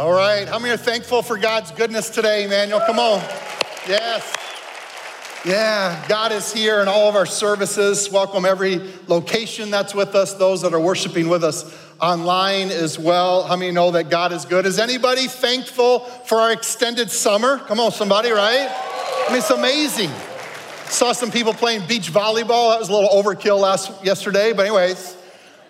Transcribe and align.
All 0.00 0.14
right. 0.14 0.48
How 0.48 0.58
many 0.58 0.72
are 0.72 0.78
thankful 0.78 1.20
for 1.20 1.36
God's 1.36 1.72
goodness 1.72 2.08
today, 2.08 2.46
Emmanuel? 2.46 2.80
Come 2.86 2.98
on. 2.98 3.18
Yes. 3.86 4.34
Yeah, 5.44 6.02
God 6.08 6.32
is 6.32 6.50
here 6.54 6.80
in 6.80 6.88
all 6.88 7.10
of 7.10 7.16
our 7.16 7.26
services. 7.26 8.10
Welcome 8.10 8.46
every 8.46 8.80
location 9.08 9.70
that's 9.70 9.94
with 9.94 10.14
us, 10.14 10.32
those 10.32 10.62
that 10.62 10.72
are 10.72 10.80
worshiping 10.80 11.28
with 11.28 11.44
us 11.44 11.76
online 12.00 12.70
as 12.70 12.98
well. 12.98 13.42
How 13.42 13.56
many 13.56 13.72
know 13.72 13.90
that 13.90 14.08
God 14.08 14.32
is 14.32 14.46
good? 14.46 14.64
Is 14.64 14.78
anybody 14.78 15.26
thankful 15.26 15.98
for 16.00 16.38
our 16.38 16.50
extended 16.50 17.10
summer? 17.10 17.58
Come 17.58 17.78
on, 17.78 17.92
somebody, 17.92 18.30
right? 18.30 18.68
I 18.70 19.26
mean, 19.28 19.36
it's 19.36 19.50
amazing. 19.50 20.10
Saw 20.86 21.12
some 21.12 21.30
people 21.30 21.52
playing 21.52 21.86
beach 21.86 22.10
volleyball. 22.10 22.72
That 22.72 22.80
was 22.80 22.88
a 22.88 22.92
little 22.94 23.10
overkill 23.10 23.60
last 23.60 24.02
yesterday, 24.02 24.54
but 24.54 24.64
anyways, 24.64 25.14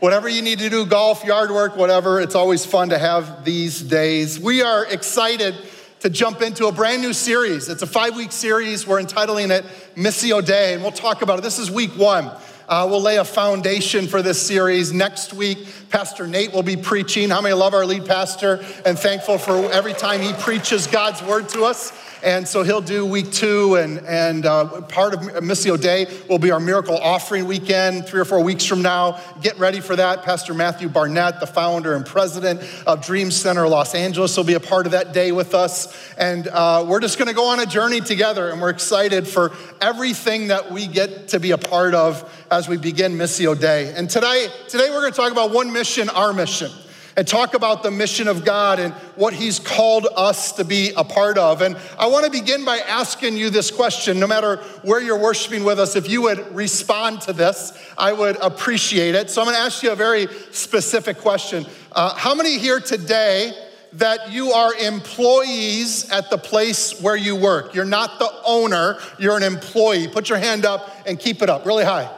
whatever 0.01 0.29
you 0.29 0.43
need 0.43 0.59
to 0.59 0.71
do, 0.71 0.87
golf, 0.87 1.25
yard 1.25 1.51
work, 1.51 1.77
whatever, 1.77 2.21
it's 2.21 2.35
always 2.35 2.65
fun 2.65 2.89
to 2.89 2.99
have 2.99 3.45
these 3.45 3.81
days. 3.81 4.41
We 4.41 4.63
are 4.63 4.87
excited 4.87 5.55
to 6.01 6.09
jump 6.09 6.41
into 6.41 6.67
a 6.67 6.73
brand 6.73 7.03
new 7.03 7.13
series. 7.13 7.69
It's 7.69 7.83
a 7.83 7.87
five 7.87 8.17
week 8.17 8.33
series. 8.33 8.87
We're 8.87 9.01
entitling 9.01 9.51
it 9.51 9.65
Missio 9.95 10.45
Dei, 10.45 10.73
and 10.73 10.83
we'll 10.83 10.93
talk 10.93 11.21
about 11.21 11.39
it. 11.39 11.43
This 11.43 11.59
is 11.59 11.71
week 11.71 11.91
one. 11.97 12.31
Uh, 12.67 12.87
we'll 12.89 13.03
lay 13.03 13.17
a 13.17 13.25
foundation 13.25 14.07
for 14.07 14.23
this 14.23 14.41
series. 14.41 14.93
Next 14.93 15.35
week, 15.35 15.59
Pastor 15.91 16.27
Nate 16.27 16.53
will 16.53 16.63
be 16.63 16.77
preaching. 16.77 17.29
How 17.29 17.41
many 17.43 17.53
love 17.53 17.75
our 17.75 17.85
lead 17.85 18.07
pastor 18.07 18.65
and 18.87 18.99
thankful 18.99 19.39
for 19.39 19.71
every 19.73 19.93
time 19.93 20.21
he 20.21 20.33
preaches 20.35 20.87
God's 20.87 21.21
word 21.23 21.49
to 21.51 21.65
us? 21.65 21.93
And 22.23 22.47
so 22.47 22.63
he'll 22.63 22.83
do 22.83 23.07
week 23.07 23.33
two, 23.33 23.77
and, 23.77 23.99
and 24.01 24.45
uh, 24.45 24.83
part 24.83 25.15
of 25.15 25.21
Missio 25.43 25.81
Dei 25.81 26.07
will 26.29 26.39
be 26.39 26.51
our 26.51 26.61
miracle 26.61 26.99
offering 26.99 27.47
weekend 27.47 28.07
three 28.07 28.21
or 28.21 28.27
four 28.27 28.43
weeks 28.43 28.65
from 28.65 28.83
now. 28.83 29.19
Get 29.41 29.59
ready 29.59 29.81
for 29.81 29.97
that. 29.97 30.23
Pastor 30.23 30.53
Matthew 30.53 30.91
Barnett, 30.91 31.41
the 31.41 31.47
founder 31.47 31.95
and 31.95 32.05
president 32.05 32.61
of 32.87 33.05
Dream 33.05 33.31
Center 33.31 33.67
Los 33.67 33.95
Angeles, 33.95 34.37
will 34.37 34.45
be 34.45 34.55
a 34.55 34.61
part 34.61 34.85
of 34.85 34.93
that 34.93 35.15
day 35.15 35.33
with 35.33 35.55
us. 35.55 35.97
And 36.19 36.47
uh, 36.49 36.85
we're 36.87 37.01
just 37.01 37.17
going 37.17 37.29
to 37.29 37.35
go 37.35 37.47
on 37.47 37.61
a 37.61 37.67
journey 37.67 38.03
together, 38.03 38.51
and 38.51 38.61
we're 38.61 38.71
excited 38.71 39.27
for 39.27 39.53
everything 39.81 40.49
that 40.49 40.71
we 40.71 40.87
get 40.87 41.29
to 41.29 41.41
be 41.41 41.53
a 41.53 41.59
part 41.59 41.95
of 41.95 42.31
as 42.51 42.69
we 42.69 42.77
begin 42.77 43.13
Missio 43.13 43.59
Dei. 43.59 43.95
And 43.95 44.11
today, 44.11 44.49
today 44.69 44.91
we're 44.91 45.01
going 45.01 45.13
to 45.13 45.17
talk 45.17 45.33
about 45.33 45.53
one 45.53 45.73
mission, 45.73 46.11
our 46.11 46.35
mission 46.35 46.71
and 47.17 47.27
talk 47.27 47.55
about 47.55 47.83
the 47.83 47.91
mission 47.91 48.29
of 48.29 48.45
God 48.45 48.79
and 48.79 48.93
what 49.17 49.33
He's 49.33 49.59
called 49.59 50.07
us 50.17 50.53
to 50.53 50.65
be 50.65 50.93
a 50.97 51.05
part 51.05 51.39
of. 51.39 51.63
And 51.63 51.77
I 51.99 52.07
want 52.07 52.25
to 52.25 52.31
begin 52.31 52.65
by 52.65 52.79
asking 52.79 53.37
you 53.37 53.51
this 53.51 53.71
question 53.71 54.21
no 54.21 54.27
matter 54.27 54.57
where 54.83 55.01
you're 55.01 55.19
worshiping 55.19 55.65
with 55.65 55.81
us, 55.81 55.97
if 55.97 56.09
you 56.09 56.23
would 56.23 56.55
respond 56.55 57.23
to 57.23 57.33
this, 57.33 57.73
I 57.99 58.13
would 58.13 58.37
appreciate 58.41 59.15
it. 59.15 59.31
So 59.31 59.41
I'm 59.41 59.47
going 59.47 59.57
to 59.57 59.63
ask 59.63 59.83
you 59.83 59.93
a 59.93 59.97
very 59.97 60.29
specific 60.51 61.19
question. 61.19 61.67
Uh, 61.93 62.15
how 62.15 62.35
many 62.35 62.59
here 62.59 62.81
today? 62.81 63.53
that 63.95 64.31
you 64.31 64.53
are 64.53 64.73
employees 64.75 66.09
at 66.11 66.31
the 66.31 66.39
place 66.39 67.01
where 67.01 67.17
you 67.17 67.35
work. 67.35 67.75
You're 67.75 67.85
not 67.85 68.21
the 68.21 68.31
owner, 68.45 69.01
you're 69.19 69.37
an 69.37 69.43
employee. 69.43 70.07
Put 70.07 70.29
your 70.29 70.39
hand 70.39 70.65
up 70.65 70.89
and 71.07 71.19
keep 71.19 71.43
it 71.43 71.51
up 71.51 71.67
really 71.67 71.85
high. 71.85 72.09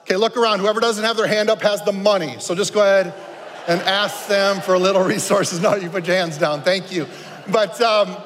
Okay, 0.00 0.16
look 0.16 0.38
around. 0.38 0.60
Whoever 0.60 0.80
doesn't 0.80 1.04
have 1.04 1.18
their 1.18 1.26
hand 1.26 1.50
up 1.50 1.60
has 1.60 1.82
the 1.82 1.92
money. 1.92 2.36
So 2.38 2.54
just 2.54 2.72
go 2.72 2.80
ahead 2.80 3.12
and 3.68 3.80
ask 3.82 4.28
them 4.28 4.60
for 4.60 4.78
little 4.78 5.02
resources. 5.14 5.60
No, 5.60 5.74
you 5.74 5.90
put 5.90 6.06
your 6.06 6.16
hands 6.16 6.38
down. 6.38 6.62
Thank 6.62 6.92
you. 6.92 7.06
But 7.50 7.80
um, 7.80 8.16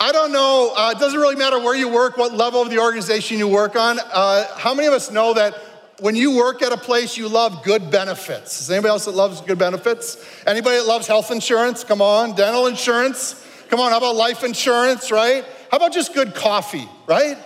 I 0.00 0.12
don't 0.12 0.32
know, 0.32 0.72
uh, 0.76 0.92
it 0.94 0.98
doesn't 0.98 1.18
really 1.18 1.36
matter 1.36 1.58
where 1.58 1.76
you 1.76 1.88
work, 1.88 2.16
what 2.16 2.32
level 2.32 2.62
of 2.62 2.70
the 2.70 2.78
organization 2.78 3.38
you 3.38 3.48
work 3.48 3.76
on. 3.76 3.98
Uh, 3.98 4.46
how 4.56 4.74
many 4.74 4.86
of 4.86 4.94
us 4.94 5.10
know 5.10 5.34
that 5.34 5.54
when 6.00 6.14
you 6.14 6.36
work 6.36 6.62
at 6.62 6.72
a 6.72 6.76
place, 6.76 7.16
you 7.16 7.28
love 7.28 7.64
good 7.64 7.90
benefits? 7.90 8.60
Is 8.60 8.70
anybody 8.70 8.90
else 8.90 9.06
that 9.06 9.12
loves 9.12 9.40
good 9.40 9.58
benefits? 9.58 10.24
Anybody 10.46 10.76
that 10.76 10.86
loves 10.86 11.06
health 11.06 11.30
insurance? 11.30 11.82
Come 11.82 12.00
on. 12.00 12.36
Dental 12.36 12.66
insurance? 12.66 13.44
Come 13.68 13.80
on. 13.80 13.90
How 13.90 13.98
about 13.98 14.14
life 14.14 14.44
insurance, 14.44 15.10
right? 15.10 15.44
How 15.70 15.76
about 15.76 15.92
just 15.92 16.14
good 16.14 16.34
coffee, 16.34 16.88
right? 17.06 17.36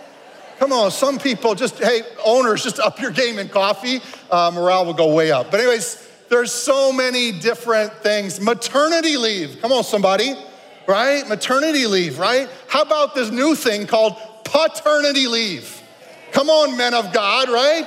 Come 0.59 0.73
on, 0.73 0.93
some 0.93 1.19
people 1.19 1.57
just, 1.57 1.79
hey, 1.79 2.03
owners, 2.25 2.63
just 2.63 2.79
up 2.79 3.01
your 3.01 3.11
game 3.11 3.41
in 3.41 3.49
coffee. 3.49 4.01
Uh, 4.31 4.53
morale 4.55 4.85
will 4.85 4.95
go 4.95 5.13
way 5.13 5.33
up. 5.33 5.51
But, 5.51 5.59
anyways, 5.59 6.09
there's 6.33 6.51
so 6.51 6.95
many 6.95 7.31
different 7.31 7.93
things. 7.97 8.41
Maternity 8.41 9.19
leave. 9.19 9.61
Come 9.61 9.71
on, 9.71 9.85
somebody, 9.85 10.35
right? 10.89 11.29
Maternity 11.29 11.87
leave, 11.87 12.19
right? 12.19 12.49
How 12.69 12.81
about 12.81 13.15
this 13.15 13.31
new 13.31 13.55
thing 13.55 13.87
called 13.87 14.17
paternity 14.43 15.27
leave? 15.27 15.79
Come 16.33 16.49
on, 16.49 16.79
men 16.79 16.95
of 16.95 17.13
God, 17.13 17.51
right? 17.51 17.87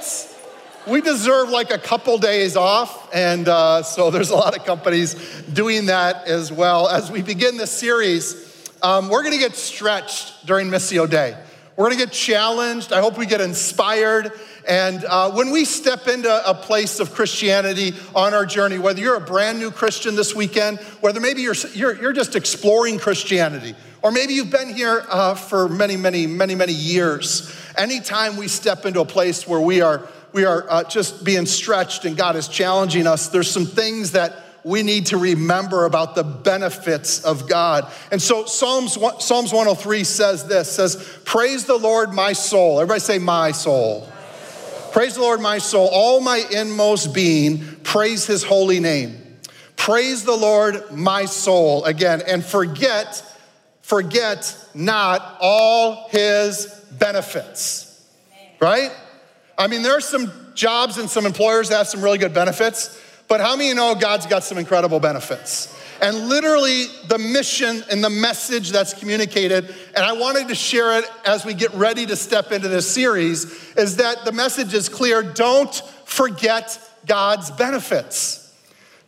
We 0.86 1.02
deserve 1.02 1.50
like 1.50 1.72
a 1.72 1.80
couple 1.80 2.20
days 2.20 2.56
off, 2.56 3.10
and 3.12 3.48
uh, 3.48 3.82
so 3.82 4.12
there's 4.12 4.30
a 4.30 4.36
lot 4.36 4.56
of 4.56 4.64
companies 4.64 5.16
doing 5.52 5.88
that 5.88 6.28
as 6.28 6.52
well. 6.52 6.88
As 6.88 7.10
we 7.10 7.24
begin 7.24 7.58
this 7.58 7.72
series, 7.72 8.70
um, 8.84 9.10
we're 9.10 9.24
gonna 9.24 9.40
get 9.40 9.56
stretched 9.56 10.46
during 10.46 10.68
Missio 10.68 11.10
Dei. 11.10 11.36
We're 11.76 11.86
gonna 11.86 11.96
get 11.96 12.12
challenged. 12.12 12.94
I 12.94 13.02
hope 13.02 13.18
we 13.18 13.26
get 13.26 13.42
inspired. 13.42 14.32
And 14.68 15.06
uh, 15.06 15.32
when 15.32 15.52
we 15.52 15.64
step 15.66 16.08
into 16.08 16.50
a 16.50 16.54
place 16.54 17.00
of 17.00 17.14
Christianity 17.14 17.94
on 18.16 18.34
our 18.34 18.46
journey, 18.46 18.80
whether 18.80 19.00
you're 19.00 19.16
a 19.16 19.22
brand 19.22 19.60
new 19.60 19.72
Christian 19.72 20.16
this 20.16 20.36
weekend, 20.36 20.80
whether 21.02 21.20
maybe 21.20 21.42
you're, 21.42 21.56
you're, 21.74 21.96
you're 22.02 22.14
just 22.14 22.36
exploring 22.36 22.98
Christianity, 22.98 23.76
or 24.02 24.12
maybe 24.12 24.34
you've 24.34 24.52
been 24.52 24.74
here 24.74 25.06
uh, 25.10 25.36
for 25.36 25.70
many, 25.70 25.98
many, 25.98 26.28
many, 26.28 26.56
many 26.56 26.74
years, 26.74 27.56
anytime 27.78 28.38
we 28.38 28.48
step 28.48 28.86
into 28.86 29.02
a 29.02 29.06
place 29.06 29.48
where 29.48 29.60
we 29.60 29.82
are, 29.82 30.08
we 30.32 30.46
are 30.46 30.66
uh, 30.70 30.84
just 30.84 31.24
being 31.24 31.46
stretched 31.46 32.06
and 32.06 32.18
God 32.18 32.36
is 32.36 32.48
challenging 32.48 33.08
us, 33.08 33.30
there's 33.30 33.50
some 33.50 33.66
things 33.66 34.12
that 34.12 34.36
we 34.64 34.82
need 34.82 35.06
to 35.08 35.18
remember 35.18 35.86
about 35.86 36.16
the 36.16 36.24
benefits 36.24 37.24
of 37.24 37.48
God. 37.48 37.92
And 38.12 38.20
so 38.20 38.46
Psalms, 38.46 38.94
Psalms 38.94 39.54
103 39.54 40.04
says 40.04 40.48
this, 40.48 40.72
says, 40.72 40.96
praise 41.24 41.66
the 41.66 41.78
Lord, 41.78 42.14
my 42.14 42.34
soul. 42.34 42.80
Everybody 42.80 43.00
say 43.00 43.20
my 43.20 43.52
soul. 43.52 44.10
Praise 44.96 45.16
the 45.16 45.22
Lord, 45.22 45.42
my 45.42 45.58
soul. 45.58 45.90
All 45.92 46.22
my 46.22 46.42
inmost 46.52 47.14
being, 47.14 47.60
praise 47.84 48.26
his 48.26 48.44
holy 48.44 48.80
name. 48.80 49.22
Praise 49.76 50.24
the 50.24 50.38
Lord, 50.38 50.90
my 50.90 51.26
soul. 51.26 51.84
Again, 51.84 52.22
and 52.26 52.42
forget, 52.42 53.22
forget 53.82 54.58
not 54.74 55.36
all 55.42 56.08
his 56.12 56.68
benefits. 56.98 58.08
Right? 58.62 58.90
I 59.58 59.68
mean, 59.68 59.82
there 59.82 59.98
are 59.98 60.00
some 60.00 60.32
jobs 60.54 60.98
and 60.98 61.10
some 61.10 61.26
employers 61.26 61.68
that 61.68 61.76
have 61.80 61.88
some 61.90 62.02
really 62.02 62.18
good 62.18 62.34
benefits, 62.34 62.98
but 63.28 63.42
how 63.42 63.58
many 63.58 63.74
know 63.74 63.96
God's 63.96 64.28
got 64.28 64.46
some 64.46 64.58
incredible 64.58 65.02
benefits? 65.02 65.75
And 66.06 66.30
literally, 66.30 66.86
the 67.08 67.18
mission 67.18 67.84
and 67.90 68.04
the 68.04 68.12
message 68.12 68.70
that's 68.70 68.94
communicated, 68.94 69.74
and 69.96 70.06
I 70.06 70.14
wanted 70.14 70.50
to 70.50 70.54
share 70.54 71.00
it 71.00 71.06
as 71.26 71.44
we 71.44 71.56
get 71.56 71.74
ready 71.74 72.06
to 72.06 72.16
step 72.16 72.52
into 72.52 72.68
this 72.68 72.88
series, 72.88 73.74
is 73.74 73.96
that 73.96 74.24
the 74.24 74.32
message 74.32 74.76
is 74.76 74.88
clear 74.88 75.24
don't 75.24 75.74
forget 76.06 76.80
God's 77.08 77.50
benefits. 77.50 78.54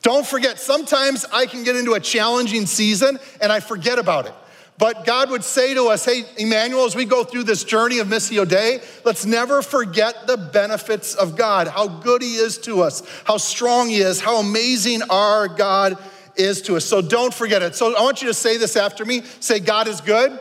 Don't 0.02 0.26
forget, 0.26 0.58
sometimes 0.58 1.24
I 1.32 1.46
can 1.46 1.64
get 1.64 1.76
into 1.76 1.94
a 1.94 2.00
challenging 2.00 2.66
season 2.66 3.20
and 3.42 3.52
I 3.52 3.60
forget 3.60 4.00
about 4.00 4.26
it. 4.26 4.34
But 4.80 5.06
God 5.06 5.30
would 5.30 5.44
say 5.44 5.76
to 5.76 5.90
us, 5.90 6.04
hey, 6.04 6.24
Emmanuel, 6.40 6.86
as 6.86 6.96
we 6.96 7.06
go 7.06 7.24
through 7.24 7.44
this 7.44 7.64
journey 7.64 8.00
of 8.00 8.08
Missio 8.08 8.48
Dei, 8.48 8.80
let's 9.06 9.24
never 9.24 9.62
forget 9.62 10.26
the 10.26 10.38
benefits 10.38 11.14
of 11.14 11.36
God, 11.36 11.68
how 11.68 11.88
good 11.88 12.24
He 12.24 12.38
is 12.38 12.58
to 12.60 12.82
us, 12.82 13.04
how 13.26 13.38
strong 13.38 13.90
He 13.90 13.98
is, 13.98 14.20
how 14.20 14.40
amazing 14.40 15.04
our 15.12 15.48
God 15.48 15.96
is 16.40 16.62
to 16.64 16.76
us. 16.76 16.86
So 16.86 17.02
don't 17.02 17.34
forget 17.34 17.62
it. 17.62 17.76
So 17.76 17.96
I 17.96 18.02
want 18.02 18.22
you 18.22 18.28
to 18.28 18.34
say 18.34 18.58
this 18.58 18.76
after 18.76 19.06
me. 19.06 19.24
Say, 19.40 19.60
God 19.60 19.88
is 19.88 20.02
good. 20.02 20.40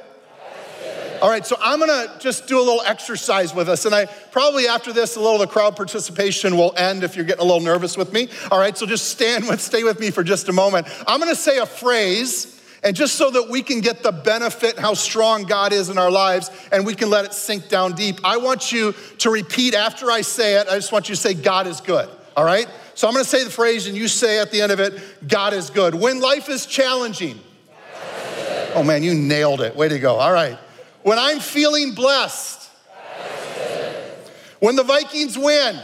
All 1.23 1.31
right, 1.31 1.47
so 1.47 1.57
I'm 1.63 1.81
gonna 1.81 2.15
just 2.21 2.47
do 2.47 2.59
a 2.59 2.61
little 2.61 2.83
exercise 2.83 3.55
with 3.55 3.71
us. 3.71 3.87
And 3.87 3.95
I 3.95 4.05
probably 4.05 4.69
after 4.69 4.93
this, 4.93 5.17
a 5.17 5.21
little 5.21 5.41
of 5.41 5.41
the 5.41 5.47
crowd 5.47 5.75
participation 5.75 6.59
will 6.59 6.75
end 6.77 7.05
if 7.05 7.17
you're 7.17 7.25
getting 7.25 7.41
a 7.41 7.47
little 7.47 7.63
nervous 7.63 7.97
with 7.97 8.13
me. 8.13 8.29
All 8.51 8.59
right, 8.59 8.77
so 8.77 8.85
just 8.85 9.09
stand 9.09 9.49
with, 9.49 9.61
stay 9.63 9.83
with 9.83 9.99
me 9.99 10.11
for 10.11 10.23
just 10.23 10.51
a 10.51 10.53
moment. 10.53 10.87
I'm 11.07 11.19
gonna 11.19 11.35
say 11.35 11.57
a 11.57 11.65
phrase, 11.65 12.61
and 12.83 12.95
just 12.95 13.15
so 13.15 13.31
that 13.31 13.49
we 13.49 13.63
can 13.63 13.81
get 13.81 14.03
the 14.03 14.13
benefit, 14.13 14.79
how 14.79 14.93
strong 14.93 15.45
God 15.45 15.73
is 15.73 15.89
in 15.89 15.97
our 15.97 16.11
lives, 16.11 16.51
and 16.71 16.85
we 16.85 16.95
can 16.95 17.09
let 17.09 17.25
it 17.25 17.33
sink 17.33 17.71
down 17.71 17.95
deep, 17.95 18.21
I 18.23 18.37
want 18.37 18.71
you 18.71 18.95
to 19.19 19.31
repeat 19.31 19.75
after 19.75 20.11
I 20.11 20.21
say 20.21 20.61
it. 20.61 20.69
I 20.69 20.75
just 20.75 20.93
want 20.93 21.09
you 21.09 21.15
to 21.15 21.21
say, 21.21 21.33
God 21.33 21.67
is 21.67 21.81
good. 21.81 22.11
All 22.37 22.45
right? 22.45 22.69
So 22.95 23.09
I'm 23.09 23.15
to 23.15 23.25
say 23.25 23.45
the 23.45 23.51
phrase 23.51 23.87
and 23.87 23.97
you 23.97 24.09
say 24.09 24.39
at 24.39 24.51
the 24.51 24.61
end 24.61 24.71
of 24.71 24.79
it, 24.79 25.01
God 25.27 25.55
is 25.55 25.71
good. 25.71 25.95
When 25.95 26.21
life 26.21 26.51
is 26.51 26.67
challenging. 26.67 27.41
Oh 28.75 28.83
man, 28.85 29.03
you 29.03 29.15
nailed 29.15 29.63
it. 29.63 29.75
Way 29.75 29.89
to 29.89 29.99
go. 29.99 30.17
All 30.17 30.33
right. 30.33 30.59
When 31.03 31.19
I'm 31.19 31.41
feeling 31.41 31.95
blessed. 31.95 32.69
When 34.61 34.77
the 34.77 34.83
Vikings 34.83 35.39
win. 35.39 35.77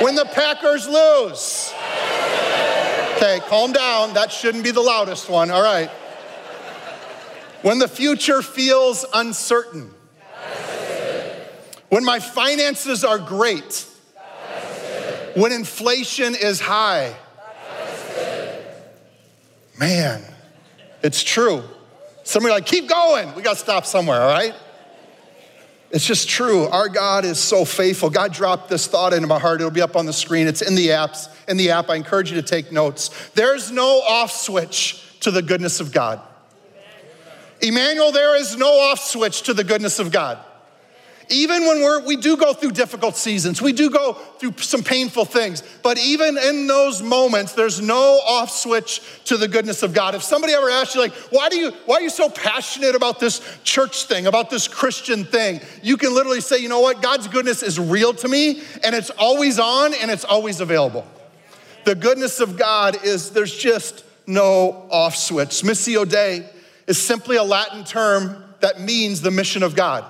When 0.00 0.14
the 0.14 0.26
Packers 0.26 0.86
lose. 0.86 1.72
Okay, 3.16 3.40
calm 3.48 3.72
down. 3.72 4.12
That 4.12 4.30
shouldn't 4.30 4.64
be 4.64 4.70
the 4.70 4.82
loudest 4.82 5.30
one. 5.30 5.50
All 5.50 5.62
right. 5.62 5.88
When 7.62 7.78
the 7.78 7.88
future 7.88 8.42
feels 8.42 9.06
uncertain. 9.14 9.94
When 11.88 12.04
my 12.04 12.20
finances 12.20 13.02
are 13.02 13.18
great 13.18 13.86
when 15.36 15.52
inflation 15.52 16.34
is 16.34 16.60
high. 16.60 17.14
Man, 19.78 20.24
It's 21.02 21.22
true. 21.22 21.62
Somebody 22.24 22.54
like, 22.54 22.66
keep 22.66 22.88
going. 22.88 23.32
We 23.34 23.42
got 23.42 23.52
to 23.52 23.58
stop 23.58 23.84
somewhere, 23.84 24.20
all 24.20 24.28
right? 24.32 24.54
It's 25.90 26.04
just 26.04 26.28
true. 26.28 26.64
Our 26.64 26.88
God 26.88 27.24
is 27.24 27.38
so 27.38 27.64
faithful. 27.64 28.10
God 28.10 28.32
dropped 28.32 28.68
this 28.68 28.88
thought 28.88 29.12
into 29.12 29.28
my 29.28 29.38
heart. 29.38 29.60
It'll 29.60 29.70
be 29.70 29.82
up 29.82 29.94
on 29.94 30.06
the 30.06 30.12
screen. 30.12 30.48
It's 30.48 30.62
in 30.62 30.74
the 30.74 30.88
apps. 30.88 31.28
In 31.46 31.56
the 31.58 31.70
app, 31.70 31.90
I 31.90 31.94
encourage 31.94 32.30
you 32.30 32.40
to 32.40 32.46
take 32.46 32.72
notes. 32.72 33.10
There's 33.34 33.70
no 33.70 34.00
off 34.00 34.32
switch 34.32 35.04
to 35.20 35.30
the 35.30 35.42
goodness 35.42 35.78
of 35.78 35.92
God. 35.92 36.20
Emmanuel, 37.60 38.10
there 38.10 38.36
is 38.36 38.56
no 38.56 38.68
off 38.68 39.00
switch 39.00 39.42
to 39.42 39.54
the 39.54 39.62
goodness 39.62 39.98
of 39.98 40.10
God. 40.10 40.38
Even 41.28 41.66
when 41.66 41.82
we're, 41.82 42.06
we 42.06 42.16
do 42.16 42.36
go 42.36 42.52
through 42.52 42.70
difficult 42.70 43.16
seasons, 43.16 43.60
we 43.60 43.72
do 43.72 43.90
go 43.90 44.12
through 44.12 44.54
some 44.58 44.84
painful 44.84 45.24
things, 45.24 45.62
but 45.82 45.98
even 45.98 46.38
in 46.38 46.68
those 46.68 47.02
moments, 47.02 47.52
there's 47.52 47.80
no 47.80 48.20
off 48.24 48.50
switch 48.50 49.02
to 49.24 49.36
the 49.36 49.48
goodness 49.48 49.82
of 49.82 49.92
God. 49.92 50.14
If 50.14 50.22
somebody 50.22 50.52
ever 50.52 50.70
asks 50.70 50.94
you, 50.94 51.00
like, 51.00 51.14
why, 51.30 51.48
do 51.48 51.56
you, 51.56 51.72
why 51.84 51.96
are 51.96 52.02
you 52.02 52.10
so 52.10 52.28
passionate 52.28 52.94
about 52.94 53.18
this 53.18 53.40
church 53.64 54.04
thing, 54.04 54.28
about 54.28 54.50
this 54.50 54.68
Christian 54.68 55.24
thing? 55.24 55.60
You 55.82 55.96
can 55.96 56.14
literally 56.14 56.40
say, 56.40 56.58
you 56.58 56.68
know 56.68 56.80
what? 56.80 57.02
God's 57.02 57.26
goodness 57.26 57.64
is 57.64 57.80
real 57.80 58.14
to 58.14 58.28
me, 58.28 58.62
and 58.84 58.94
it's 58.94 59.10
always 59.10 59.58
on, 59.58 59.94
and 59.94 60.12
it's 60.12 60.24
always 60.24 60.60
available. 60.60 61.04
The 61.84 61.96
goodness 61.96 62.38
of 62.38 62.56
God 62.56 63.04
is, 63.04 63.30
there's 63.30 63.54
just 63.54 64.04
no 64.28 64.86
off 64.90 65.16
switch. 65.16 65.62
Missio 65.62 66.08
Dei 66.08 66.48
is 66.86 67.02
simply 67.02 67.36
a 67.36 67.42
Latin 67.42 67.84
term 67.84 68.44
that 68.60 68.80
means 68.80 69.20
the 69.20 69.30
mission 69.32 69.64
of 69.64 69.74
God. 69.74 70.04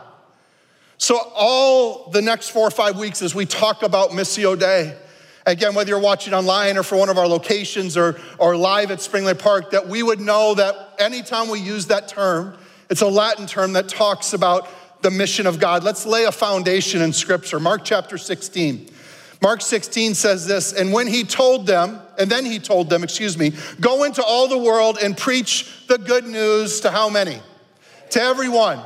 So, 0.98 1.19
all 1.34 2.10
the 2.10 2.22
next 2.22 2.50
four 2.50 2.66
or 2.66 2.70
five 2.70 2.98
weeks, 2.98 3.20
as 3.20 3.34
we 3.34 3.44
talk 3.44 3.82
about 3.82 4.10
Missio 4.10 4.58
Dei, 4.58 4.96
again, 5.44 5.75
whether 5.75 5.90
you're 5.90 5.98
watching 5.98 6.32
online 6.32 6.78
or 6.78 6.82
for 6.82 6.96
one 6.96 7.10
of 7.10 7.19
our 7.19 7.28
locations 7.28 7.96
or, 7.96 8.19
or 8.38 8.56
live 8.56 8.90
at 8.90 9.00
Spring 9.00 9.25
Lake 9.25 9.38
Park, 9.38 9.72
that 9.72 9.88
we 9.88 10.02
would 10.02 10.20
know 10.20 10.54
that 10.54 10.94
anytime 10.98 11.48
we 11.48 11.60
use 11.60 11.87
that 11.87 12.08
term, 12.08 12.56
it's 12.88 13.02
a 13.02 13.08
Latin 13.08 13.46
term 13.46 13.75
that 13.75 13.88
talks 13.88 14.32
about 14.32 14.69
the 15.02 15.10
mission 15.10 15.46
of 15.46 15.60
God. 15.60 15.84
Let's 15.84 16.06
lay 16.06 16.25
a 16.25 16.32
foundation 16.32 17.02
in 17.02 17.12
Scripture. 17.12 17.60
Mark 17.60 17.82
chapter 17.84 18.16
16. 18.16 18.88
Mark 19.43 19.60
16 19.60 20.14
says 20.14 20.46
this, 20.46 20.72
and 20.72 20.93
when 20.93 21.06
he 21.06 21.22
told 21.22 21.66
them, 21.66 22.00
and 22.19 22.31
then 22.31 22.46
he 22.46 22.58
told 22.58 22.88
them, 22.88 23.04
excuse 23.04 23.37
me, 23.37 23.52
go 23.81 24.04
into 24.04 24.25
all 24.25 24.48
the 24.48 24.56
world 24.56 24.98
and 25.02 25.16
preach 25.16 25.87
the 25.88 25.98
good 25.98 26.26
news 26.26 26.81
to 26.81 26.90
how 26.90 27.10
many? 27.10 27.38
To 28.10 28.22
everyone. 28.22 28.81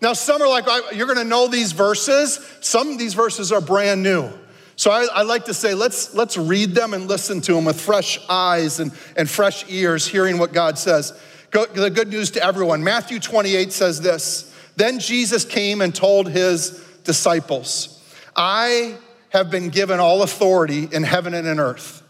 Now, 0.00 0.12
some 0.12 0.42
are 0.42 0.48
like, 0.48 0.66
you're 0.94 1.06
gonna 1.06 1.24
know 1.24 1.48
these 1.48 1.72
verses. 1.72 2.38
Some 2.60 2.90
of 2.90 2.98
these 2.98 3.14
verses 3.14 3.52
are 3.52 3.60
brand 3.60 4.02
new. 4.02 4.30
So 4.76 4.90
I, 4.90 5.06
I, 5.10 5.22
like 5.22 5.46
to 5.46 5.54
say, 5.54 5.72
let's, 5.72 6.14
let's 6.14 6.36
read 6.36 6.74
them 6.74 6.92
and 6.92 7.08
listen 7.08 7.40
to 7.42 7.54
them 7.54 7.64
with 7.64 7.80
fresh 7.80 8.20
eyes 8.28 8.78
and, 8.78 8.92
and 9.16 9.28
fresh 9.28 9.64
ears, 9.70 10.06
hearing 10.06 10.36
what 10.36 10.52
God 10.52 10.78
says. 10.78 11.18
Go, 11.50 11.64
the 11.64 11.88
good 11.88 12.08
news 12.08 12.32
to 12.32 12.44
everyone. 12.44 12.84
Matthew 12.84 13.18
28 13.18 13.72
says 13.72 14.02
this 14.02 14.54
Then 14.76 14.98
Jesus 14.98 15.46
came 15.46 15.80
and 15.80 15.94
told 15.94 16.28
his 16.28 16.84
disciples, 17.04 18.02
I 18.36 18.98
have 19.30 19.50
been 19.50 19.70
given 19.70 19.98
all 19.98 20.22
authority 20.22 20.88
in 20.92 21.02
heaven 21.04 21.32
and 21.32 21.46
in 21.46 21.58
earth. 21.58 22.02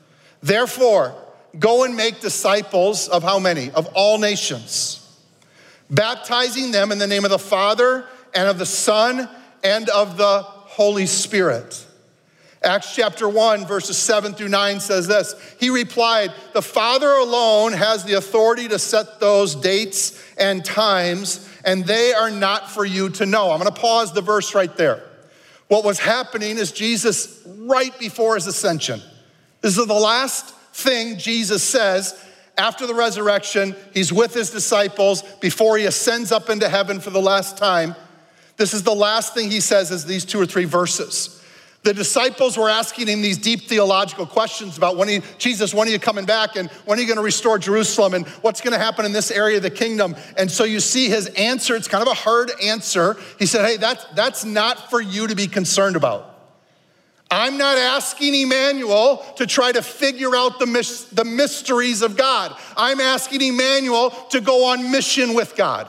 Therefore, 0.42 1.14
go 1.56 1.84
and 1.84 1.96
make 1.96 2.20
disciples 2.20 3.06
of 3.08 3.22
how 3.22 3.38
many? 3.38 3.70
Of 3.70 3.86
all 3.94 4.18
nations, 4.18 5.05
baptizing 5.90 6.70
them 6.70 6.92
in 6.92 6.98
the 6.98 7.06
name 7.06 7.24
of 7.24 7.30
the 7.30 7.38
Father 7.38 8.04
and 8.34 8.48
of 8.48 8.58
the 8.58 8.66
Son 8.66 9.28
and 9.62 9.88
of 9.88 10.16
the 10.16 10.42
Holy 10.42 11.06
Spirit. 11.06 11.86
Acts 12.62 12.94
chapter 12.96 13.28
1, 13.28 13.66
verses 13.66 13.96
7 13.96 14.34
through 14.34 14.48
9 14.48 14.80
says 14.80 15.06
this 15.06 15.34
He 15.60 15.70
replied, 15.70 16.32
The 16.52 16.62
Father 16.62 17.10
alone 17.10 17.72
has 17.72 18.04
the 18.04 18.14
authority 18.14 18.68
to 18.68 18.78
set 18.78 19.20
those 19.20 19.54
dates 19.54 20.22
and 20.36 20.64
times, 20.64 21.48
and 21.64 21.84
they 21.84 22.12
are 22.12 22.30
not 22.30 22.70
for 22.70 22.84
you 22.84 23.10
to 23.10 23.26
know. 23.26 23.50
I'm 23.50 23.58
gonna 23.58 23.70
pause 23.70 24.12
the 24.12 24.22
verse 24.22 24.54
right 24.54 24.74
there. 24.76 25.02
What 25.68 25.84
was 25.84 25.98
happening 25.98 26.58
is 26.58 26.72
Jesus, 26.72 27.42
right 27.46 27.96
before 27.98 28.34
his 28.34 28.46
ascension, 28.46 29.00
this 29.60 29.78
is 29.78 29.86
the 29.86 29.94
last 29.94 30.54
thing 30.72 31.18
Jesus 31.18 31.62
says 31.62 32.20
after 32.58 32.86
the 32.86 32.94
resurrection. 32.94 33.74
He's 33.92 34.12
with 34.12 34.34
his 34.34 34.50
disciples 34.50 35.22
before 35.40 35.76
he 35.76 35.84
ascends 35.84 36.32
up 36.32 36.50
into 36.50 36.68
heaven 36.68 37.00
for 37.00 37.10
the 37.10 37.20
last 37.20 37.58
time. 37.58 37.94
This 38.56 38.72
is 38.72 38.82
the 38.82 38.94
last 38.94 39.34
thing 39.34 39.50
he 39.50 39.60
says, 39.60 39.90
is 39.90 40.04
these 40.04 40.24
two 40.24 40.40
or 40.40 40.46
three 40.46 40.64
verses. 40.64 41.32
The 41.82 41.94
disciples 41.94 42.58
were 42.58 42.68
asking 42.68 43.06
him 43.06 43.22
these 43.22 43.38
deep 43.38 43.68
theological 43.68 44.26
questions 44.26 44.76
about 44.76 44.96
when 44.96 45.08
he, 45.08 45.20
Jesus, 45.38 45.72
when 45.72 45.86
are 45.86 45.90
you 45.92 46.00
coming 46.00 46.24
back? 46.24 46.56
And 46.56 46.68
when 46.84 46.98
are 46.98 47.00
you 47.00 47.06
going 47.06 47.18
to 47.18 47.22
restore 47.22 47.60
Jerusalem? 47.60 48.14
And 48.14 48.26
what's 48.42 48.60
going 48.60 48.72
to 48.72 48.78
happen 48.78 49.06
in 49.06 49.12
this 49.12 49.30
area 49.30 49.58
of 49.58 49.62
the 49.62 49.70
kingdom? 49.70 50.16
And 50.36 50.50
so 50.50 50.64
you 50.64 50.80
see 50.80 51.08
his 51.08 51.28
answer, 51.36 51.76
it's 51.76 51.86
kind 51.86 52.02
of 52.02 52.08
a 52.08 52.14
hard 52.14 52.50
answer. 52.60 53.16
He 53.38 53.46
said, 53.46 53.64
Hey, 53.64 53.76
that's, 53.76 54.04
that's 54.16 54.44
not 54.44 54.90
for 54.90 55.00
you 55.00 55.28
to 55.28 55.36
be 55.36 55.46
concerned 55.46 55.94
about. 55.94 56.35
I'm 57.30 57.58
not 57.58 57.76
asking 57.76 58.34
Emmanuel 58.34 59.18
to 59.36 59.46
try 59.46 59.72
to 59.72 59.82
figure 59.82 60.36
out 60.36 60.58
the, 60.58 60.66
mis- 60.66 61.04
the 61.04 61.24
mysteries 61.24 62.02
of 62.02 62.16
God. 62.16 62.56
I'm 62.76 63.00
asking 63.00 63.42
Emmanuel 63.42 64.10
to 64.30 64.40
go 64.40 64.66
on 64.66 64.90
mission 64.90 65.34
with 65.34 65.56
God. 65.56 65.88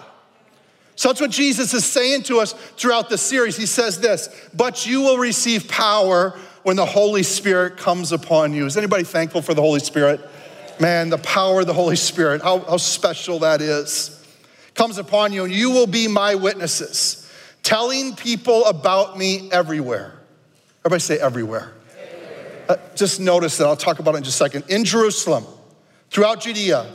So 0.95 1.10
that's 1.10 1.22
what 1.22 1.30
Jesus 1.30 1.75
is 1.75 1.86
saying 1.86 2.24
to 2.24 2.39
us 2.39 2.54
throughout 2.54 3.10
the 3.10 3.19
series. 3.19 3.56
He 3.56 3.68
says 3.68 4.00
this, 4.00 4.30
but 4.56 4.88
you 4.88 5.01
will 5.01 5.19
receive 5.19 5.68
power 5.68 6.31
when 6.63 6.75
the 6.75 6.86
Holy 6.88 7.22
Spirit 7.22 7.78
comes 7.78 8.12
upon 8.12 8.51
you. 8.51 8.66
Is 8.66 8.75
anybody 8.75 9.04
thankful 9.04 9.44
for 9.44 9.54
the 9.54 9.62
Holy 9.62 9.80
Spirit? 9.80 10.19
Man, 10.80 11.10
the 11.10 11.19
power 11.19 11.62
of 11.62 11.68
the 11.68 11.74
Holy 11.74 11.95
Spirit, 11.95 12.42
how, 12.42 12.60
how 12.60 12.78
special 12.78 13.40
that 13.40 13.62
is. 13.62 14.13
Comes 14.74 14.98
upon 14.98 15.33
you, 15.33 15.44
and 15.44 15.54
you 15.54 15.69
will 15.69 15.88
be 15.88 16.07
my 16.07 16.36
witnesses, 16.36 17.31
telling 17.62 18.16
people 18.16 18.66
about 18.66 19.18
me 19.18 19.50
everywhere. 19.51 20.17
Everybody 20.88 21.01
say 21.01 21.19
everywhere. 21.19 21.74
Uh, 22.69 22.78
just 22.95 23.19
notice 23.19 23.57
that. 23.57 23.68
I'll 23.68 23.75
talk 23.75 24.00
about 24.00 24.16
it 24.16 24.19
in 24.19 24.24
just 24.24 24.39
a 24.39 24.44
second. 24.45 24.63
In 24.69 24.86
Jerusalem, 24.86 25.44
throughout 26.10 26.39
Judea, 26.39 26.89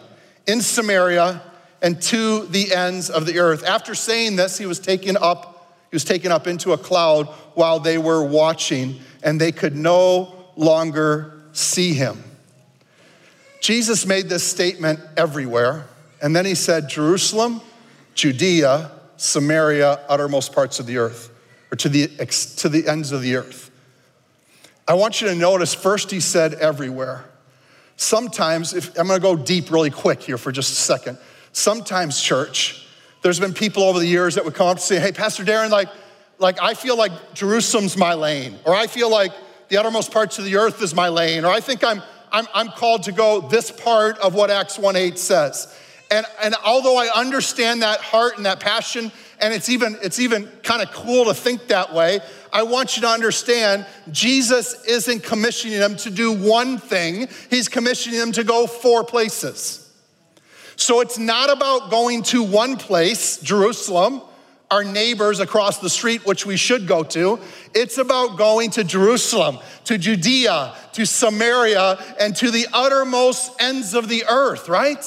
in 0.47 0.63
Samaria, 0.63 1.43
and 1.83 2.01
to 2.01 2.47
the 2.47 2.73
ends 2.73 3.11
of 3.11 3.27
the 3.27 3.39
earth. 3.39 3.63
After 3.65 3.95
saying 3.95 4.37
this, 4.37 4.57
he 4.57 4.65
was 4.65 4.79
taken 4.79 5.19
up, 5.19 5.77
he 5.91 5.95
was 5.95 6.05
taken 6.05 6.33
up 6.33 6.47
into 6.47 6.73
a 6.73 6.79
cloud 6.79 7.27
while 7.53 7.81
they 7.81 7.99
were 7.99 8.25
watching, 8.25 8.99
and 9.23 9.39
they 9.39 9.53
could 9.53 9.77
no 9.77 10.47
longer 10.57 11.43
see 11.53 11.93
him. 11.93 12.25
Jesus 13.61 14.07
made 14.07 14.31
this 14.31 14.43
statement 14.43 15.01
everywhere, 15.19 15.85
and 16.23 16.35
then 16.35 16.47
he 16.47 16.55
said, 16.55 16.89
Jerusalem, 16.89 17.61
Judea, 18.15 18.91
Samaria, 19.19 20.01
uttermost 20.09 20.55
parts 20.55 20.81
of 20.81 20.87
the 20.87 20.97
earth, 20.97 21.29
or 21.71 21.77
to 21.77 21.91
the, 21.91 22.07
to 22.57 22.71
the 22.71 22.89
ends 22.89 23.13
of 23.13 23.21
the 23.21 23.37
earth. 23.37 23.69
I 24.87 24.95
want 24.95 25.21
you 25.21 25.29
to 25.29 25.35
notice 25.35 25.75
first 25.75 26.11
he 26.11 26.21
said 26.21 26.55
everywhere. 26.55 27.25
Sometimes, 27.97 28.75
if 28.75 28.99
I'm 28.99 29.07
gonna 29.07 29.21
go 29.21 29.37
deep 29.37 29.71
really 29.71 29.91
quick 29.91 30.23
here 30.23 30.39
for 30.39 30.51
just 30.51 30.73
a 30.73 30.75
second. 30.75 31.19
Sometimes, 31.53 32.21
church, 32.21 32.87
there's 33.23 33.39
been 33.39 33.55
people 33.55 33.85
over 33.85 33.99
the 33.99 34.07
years 34.07 34.35
that 34.35 34.45
would 34.45 34.55
come 34.55 34.67
up 34.67 34.77
and 34.77 34.81
say, 34.81 34.99
Hey, 34.99 35.13
Pastor 35.13 35.45
Darren, 35.45 35.71
like, 35.71 35.89
like 36.39 36.61
I 36.61 36.75
feel 36.75 36.97
like 36.97 37.13
Jerusalem's 37.35 37.97
my 37.97 38.15
lane, 38.15 38.59
or 38.65 38.75
I 38.75 38.89
feel 38.89 39.11
like 39.11 39.33
the 39.69 39.77
uttermost 39.77 40.11
parts 40.11 40.39
of 40.39 40.45
the 40.45 40.57
earth 40.57 40.83
is 40.83 40.95
my 40.95 41.09
lane, 41.09 41.45
or 41.45 41.51
I 41.51 41.61
think 41.61 41.85
I'm, 41.85 42.03
I'm, 42.33 42.47
I'm 42.53 42.69
called 42.69 43.05
to 43.05 43.13
go 43.13 43.41
this 43.41 43.71
part 43.71 44.19
of 44.19 44.35
what 44.35 44.51
Acts 44.51 44.79
1 44.79 44.97
8 44.97 45.19
says. 45.19 45.73
And, 46.11 46.27
and 46.43 46.55
although 46.65 46.99
I 46.99 47.09
understand 47.15 47.83
that 47.83 48.01
heart 48.01 48.37
and 48.37 48.45
that 48.45 48.61
passion, 48.61 49.13
and 49.41 49.55
it's 49.55 49.69
even, 49.71 49.97
it's 50.03 50.19
even 50.19 50.47
kind 50.63 50.83
of 50.83 50.93
cool 50.93 51.25
to 51.27 51.35
think 51.35 51.69
that 51.69 51.95
way, 51.95 52.21
I 52.53 52.65
want 52.65 52.97
you 52.97 53.03
to 53.03 53.09
understand 53.09 53.87
Jesus 54.11 54.85
isn't 54.85 55.23
commissioning 55.23 55.79
them 55.79 55.97
to 55.97 56.11
do 56.11 56.33
one 56.33 56.79
thing, 56.79 57.29
He's 57.51 57.69
commissioning 57.69 58.19
them 58.19 58.33
to 58.33 58.45
go 58.45 58.67
four 58.67 59.05
places. 59.05 59.79
So 60.77 61.01
it's 61.01 61.19
not 61.19 61.51
about 61.51 61.91
going 61.91 62.23
to 62.25 62.43
one 62.43 62.77
place, 62.77 63.39
Jerusalem, 63.39 64.23
our 64.71 64.83
neighbors 64.83 65.39
across 65.39 65.79
the 65.79 65.91
street, 65.91 66.27
which 66.27 66.47
we 66.47 66.57
should 66.57 66.87
go 66.87 67.03
to. 67.05 67.39
It's 67.75 67.99
about 67.99 68.39
going 68.39 68.71
to 68.73 68.85
Jerusalem, 68.85 69.59
to 69.85 69.99
Judea, 69.99 70.75
to 70.95 71.05
Samaria, 71.05 71.99
and 72.19 72.35
to 72.37 72.51
the 72.51 72.67
uttermost 72.73 73.53
ends 73.61 73.95
of 73.95 74.09
the 74.09 74.25
earth, 74.29 74.69
right? 74.71 75.05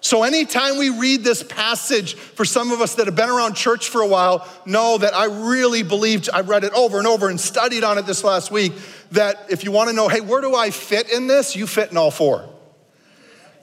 So, 0.00 0.22
anytime 0.22 0.78
we 0.78 0.90
read 0.90 1.24
this 1.24 1.42
passage, 1.42 2.14
for 2.14 2.44
some 2.44 2.70
of 2.70 2.80
us 2.80 2.94
that 2.96 3.06
have 3.06 3.16
been 3.16 3.30
around 3.30 3.54
church 3.54 3.88
for 3.88 4.02
a 4.02 4.06
while, 4.06 4.46
know 4.64 4.98
that 4.98 5.14
I 5.14 5.24
really 5.24 5.82
believed, 5.82 6.28
I 6.32 6.40
read 6.40 6.64
it 6.64 6.72
over 6.74 6.98
and 6.98 7.06
over 7.06 7.28
and 7.28 7.40
studied 7.40 7.82
on 7.82 7.98
it 7.98 8.06
this 8.06 8.22
last 8.22 8.50
week, 8.50 8.72
that 9.12 9.46
if 9.48 9.64
you 9.64 9.72
wanna 9.72 9.92
know, 9.92 10.08
hey, 10.08 10.20
where 10.20 10.40
do 10.40 10.54
I 10.54 10.70
fit 10.70 11.10
in 11.10 11.26
this? 11.26 11.56
You 11.56 11.66
fit 11.66 11.90
in 11.90 11.96
all 11.96 12.10
four. 12.10 12.48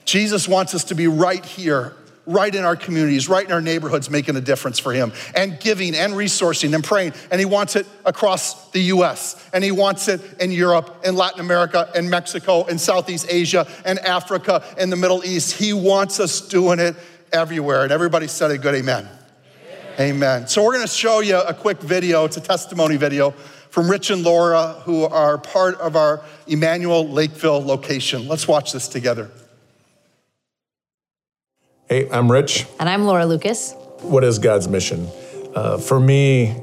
Jesus 0.06 0.48
wants 0.48 0.76
us 0.76 0.86
to 0.86 0.96
be 0.96 1.08
right 1.08 1.46
here, 1.46 1.94
right 2.26 2.54
in 2.54 2.64
our 2.64 2.76
communities, 2.76 3.28
right 3.28 3.46
in 3.46 3.52
our 3.52 3.62
neighborhoods, 3.62 4.10
making 4.10 4.36
a 4.36 4.42
difference 4.42 4.80
for 4.80 4.94
Him, 4.94 5.12
and 5.36 5.60
giving 5.60 5.96
and 5.96 6.14
resourcing 6.14 6.74
and 6.74 6.84
praying. 6.84 7.14
And 7.32 7.40
He 7.40 7.46
wants 7.46 7.76
it 7.76 7.86
across 8.06 8.72
the 8.72 8.82
US, 8.82 9.50
and 9.54 9.64
He 9.64 9.72
wants 9.72 10.08
it 10.08 10.22
in 10.40 10.52
Europe, 10.52 11.04
in 11.06 11.16
Latin 11.16 11.40
America, 11.40 11.90
in 11.96 12.10
Mexico, 12.10 12.64
in 12.66 12.78
Southeast 12.78 13.28
Asia, 13.30 13.68
and 13.86 14.00
Africa, 14.00 14.64
and 14.78 14.92
the 14.92 14.96
Middle 14.96 15.24
East. 15.24 15.58
He 15.58 15.74
wants 15.74 16.20
us 16.20 16.42
doing 16.42 16.80
it 16.80 16.96
everywhere. 17.32 17.84
And 17.84 17.92
everybody 17.92 18.28
said 18.28 18.52
a 18.52 18.58
good 18.58 18.76
amen. 18.76 19.08
Amen. 19.96 20.16
amen. 20.16 20.48
So 20.48 20.64
we're 20.64 20.74
going 20.74 20.88
to 20.88 20.94
show 20.94 21.20
you 21.20 21.40
a 21.40 21.54
quick 21.54 21.82
video. 21.82 22.26
It's 22.26 22.38
a 22.38 22.42
testimony 22.42 22.96
video 22.96 23.32
from 23.70 23.90
Rich 23.90 24.12
and 24.12 24.24
Laura, 24.24 24.74
who 24.86 25.04
are 25.06 25.40
part 25.40 25.80
of 25.80 25.96
our 25.96 26.24
Emmanuel 26.46 27.10
Lakeville 27.10 27.66
location. 27.66 28.28
Let's 28.28 28.48
watch 28.48 28.72
this 28.72 28.88
together. 28.88 29.32
Hey, 31.94 32.10
I'm 32.10 32.32
Rich. 32.32 32.66
And 32.80 32.90
I'm 32.90 33.04
Laura 33.04 33.28
Lucas. 33.28 33.76
What 34.02 34.24
is 34.24 34.40
God's 34.40 34.68
mission? 34.68 35.08
Uh, 35.54 35.78
for 35.78 36.00
me, 36.00 36.60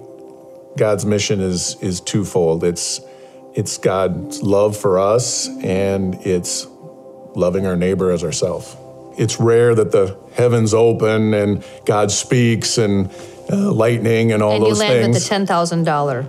God's 0.76 1.06
mission 1.06 1.40
is 1.40 1.76
is 1.80 2.00
twofold. 2.00 2.64
It's 2.64 3.00
it's 3.54 3.78
God's 3.78 4.42
love 4.42 4.76
for 4.76 4.98
us, 4.98 5.46
and 5.62 6.16
it's 6.26 6.66
loving 7.36 7.64
our 7.64 7.76
neighbor 7.76 8.10
as 8.10 8.24
ourselves. 8.24 8.76
It's 9.18 9.38
rare 9.38 9.72
that 9.76 9.92
the 9.92 10.18
heavens 10.34 10.74
open 10.74 11.32
and 11.32 11.64
God 11.84 12.10
speaks 12.10 12.76
and 12.76 13.08
uh, 13.52 13.70
lightning 13.70 14.32
and 14.32 14.42
all 14.42 14.56
and 14.56 14.64
those 14.64 14.80
things. 14.80 14.90
And 14.90 14.94
you 14.94 15.00
land 15.02 15.14
with 15.14 15.22
the 15.22 15.28
ten 15.28 15.46
thousand 15.46 15.84
dollar 15.84 16.26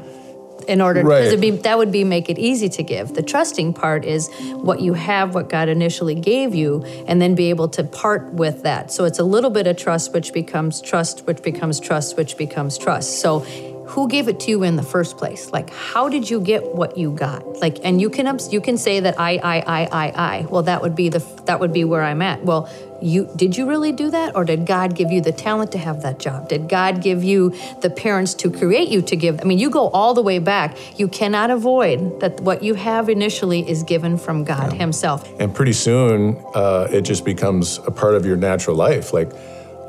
in 0.65 0.81
order 0.81 1.03
because 1.03 1.35
right. 1.35 1.63
that 1.63 1.77
would 1.77 1.91
be 1.91 2.03
make 2.03 2.29
it 2.29 2.37
easy 2.37 2.69
to 2.69 2.83
give. 2.83 3.13
The 3.13 3.23
trusting 3.23 3.73
part 3.73 4.05
is 4.05 4.29
what 4.53 4.81
you 4.81 4.93
have, 4.93 5.33
what 5.33 5.49
God 5.49 5.69
initially 5.69 6.15
gave 6.15 6.53
you, 6.55 6.83
and 7.07 7.21
then 7.21 7.35
be 7.35 7.49
able 7.49 7.67
to 7.69 7.83
part 7.83 8.33
with 8.33 8.63
that. 8.63 8.91
So 8.91 9.05
it's 9.05 9.19
a 9.19 9.23
little 9.23 9.49
bit 9.49 9.67
of 9.67 9.77
trust, 9.77 10.13
which 10.13 10.33
becomes 10.33 10.81
trust, 10.81 11.25
which 11.27 11.41
becomes 11.41 11.79
trust, 11.79 12.17
which 12.17 12.37
becomes 12.37 12.77
trust. 12.77 13.19
So 13.19 13.45
who 13.91 14.07
gave 14.07 14.29
it 14.29 14.39
to 14.39 14.51
you 14.51 14.63
in 14.63 14.77
the 14.77 14.83
first 14.83 15.17
place? 15.17 15.51
Like 15.51 15.69
how 15.73 16.07
did 16.07 16.29
you 16.29 16.39
get 16.39 16.75
what 16.75 16.97
you 16.97 17.11
got? 17.11 17.45
Like 17.59 17.79
and 17.83 17.99
you 17.99 18.09
can 18.09 18.39
you 18.49 18.61
can 18.61 18.77
say 18.77 19.01
that 19.01 19.19
i 19.19 19.31
i 19.35 19.59
i 19.59 19.85
i 19.91 20.11
i. 20.15 20.45
Well 20.49 20.63
that 20.63 20.81
would 20.81 20.95
be 20.95 21.09
the 21.09 21.19
that 21.45 21.59
would 21.59 21.73
be 21.73 21.83
where 21.83 22.01
i'm 22.01 22.21
at. 22.21 22.43
Well 22.43 22.69
you 23.01 23.29
did 23.35 23.57
you 23.57 23.67
really 23.67 23.91
do 23.91 24.09
that? 24.11 24.35
Or 24.35 24.45
did 24.45 24.65
god 24.65 24.95
give 24.95 25.11
you 25.11 25.19
the 25.19 25.33
talent 25.33 25.73
to 25.73 25.77
have 25.77 26.03
that 26.03 26.19
job? 26.19 26.47
Did 26.47 26.69
god 26.69 27.01
give 27.01 27.21
you 27.23 27.53
the 27.81 27.89
parents 27.89 28.33
to 28.35 28.49
create 28.49 28.87
you 28.87 29.01
to 29.01 29.15
give? 29.17 29.41
I 29.41 29.43
mean 29.43 29.59
you 29.59 29.69
go 29.69 29.89
all 29.89 30.13
the 30.13 30.21
way 30.21 30.39
back. 30.39 30.77
You 30.97 31.09
cannot 31.09 31.49
avoid 31.49 32.21
that 32.21 32.39
what 32.39 32.63
you 32.63 32.75
have 32.75 33.09
initially 33.09 33.69
is 33.69 33.83
given 33.83 34.17
from 34.17 34.45
god 34.45 34.71
yeah. 34.71 34.79
himself. 34.79 35.29
And 35.37 35.53
pretty 35.53 35.73
soon 35.73 36.41
uh, 36.55 36.87
it 36.89 37.01
just 37.01 37.25
becomes 37.25 37.79
a 37.79 37.91
part 37.91 38.15
of 38.15 38.25
your 38.25 38.37
natural 38.37 38.77
life. 38.77 39.11
Like 39.11 39.31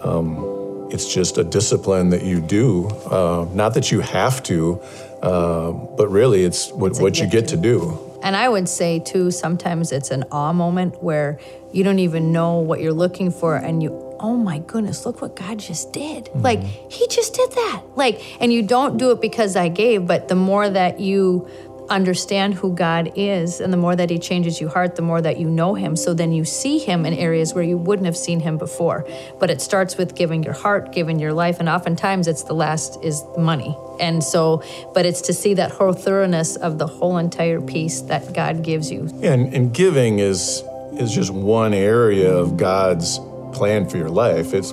um, 0.03 0.62
it's 0.93 1.13
just 1.13 1.39
a 1.39 1.45
discipline 1.45 2.11
that 2.11 2.23
you 2.23 2.41
do. 2.41 2.89
Uh, 2.89 3.47
not 3.53 3.75
that 3.75 3.91
you 3.91 4.01
have 4.01 4.43
to, 4.45 4.81
uh, 5.23 5.73
but 5.73 6.09
really 6.09 6.45
it's 6.45 6.71
what, 6.73 6.93
it's 6.93 7.01
what 7.01 7.19
you 7.19 7.27
get 7.27 7.49
to 7.49 7.57
do. 7.57 7.99
And 8.23 8.37
I 8.37 8.49
would 8.49 8.69
say, 8.69 9.01
too, 9.01 9.31
sometimes 9.31 9.91
it's 9.91 10.11
an 10.11 10.25
awe 10.31 10.53
moment 10.53 11.03
where 11.03 11.41
you 11.73 11.83
don't 11.83 11.99
even 11.99 12.31
know 12.31 12.59
what 12.59 12.81
you're 12.81 12.93
looking 12.93 13.31
for 13.33 13.57
and 13.57 13.83
you, 13.83 13.91
oh 14.21 14.37
my 14.37 14.59
goodness, 14.61 15.05
look 15.05 15.21
what 15.21 15.35
God 15.35 15.59
just 15.59 15.93
did. 15.93 16.27
Mm-hmm. 16.27 16.43
Like, 16.43 16.61
He 16.63 17.09
just 17.09 17.35
did 17.35 17.51
that. 17.51 17.83
Like, 17.97 18.23
and 18.41 18.53
you 18.53 18.63
don't 18.63 18.97
do 18.97 19.11
it 19.11 19.21
because 19.21 19.57
I 19.57 19.69
gave, 19.69 20.07
but 20.07 20.29
the 20.29 20.37
more 20.37 20.69
that 20.71 21.01
you 21.01 21.49
understand 21.89 22.55
who 22.55 22.75
God 22.75 23.13
is, 23.17 23.61
and 23.61 23.73
the 23.73 23.77
more 23.77 23.95
that 23.97 24.11
He 24.11 24.19
changes 24.19 24.61
your 24.61 24.71
heart, 24.71 24.97
the 24.97 25.03
more 25.03 25.21
that 25.21 25.39
you 25.39 25.49
know 25.49 25.75
Him. 25.75 25.97
So 25.97 26.15
then 26.15 26.33
you 26.33 26.45
see 26.45 26.79
Him 26.79 27.05
in 27.05 27.15
areas 27.15 27.55
where 27.55 27.65
you 27.65 27.77
wouldn't 27.77 28.07
have 28.07 28.17
seen 28.17 28.41
Him 28.41 28.59
before. 28.59 29.07
But 29.39 29.51
it 29.51 29.61
starts 29.61 29.97
with 29.97 30.15
giving 30.15 30.43
your 30.43 30.55
heart, 30.55 30.93
giving 30.93 31.19
your 31.19 31.33
life, 31.33 31.61
and 31.61 31.69
oftentimes 31.69 32.29
it's 32.29 32.45
the 32.45 32.55
last 32.55 33.03
is 33.03 33.23
money. 33.37 33.77
And 34.01 34.23
so, 34.23 34.63
but 34.95 35.07
it's 35.07 35.21
to 35.23 35.35
see 35.35 35.55
that 35.55 35.71
whole 35.71 35.93
thoroughness 35.93 36.57
of 36.57 36.79
the 36.79 36.87
whole 36.87 37.19
entire 37.19 37.61
piece 37.61 38.01
that 38.03 38.33
God 38.35 38.63
gives 38.63 38.91
you. 38.91 39.09
And, 39.23 39.53
and 39.55 39.73
giving 39.73 40.19
is 40.19 40.63
is 40.99 41.15
just 41.15 41.31
one 41.31 41.73
area 41.73 42.31
of 42.31 42.57
God's 42.57 43.19
plan 43.53 43.89
for 43.89 43.97
your 43.97 44.11
life. 44.11 44.55
It's 44.55 44.73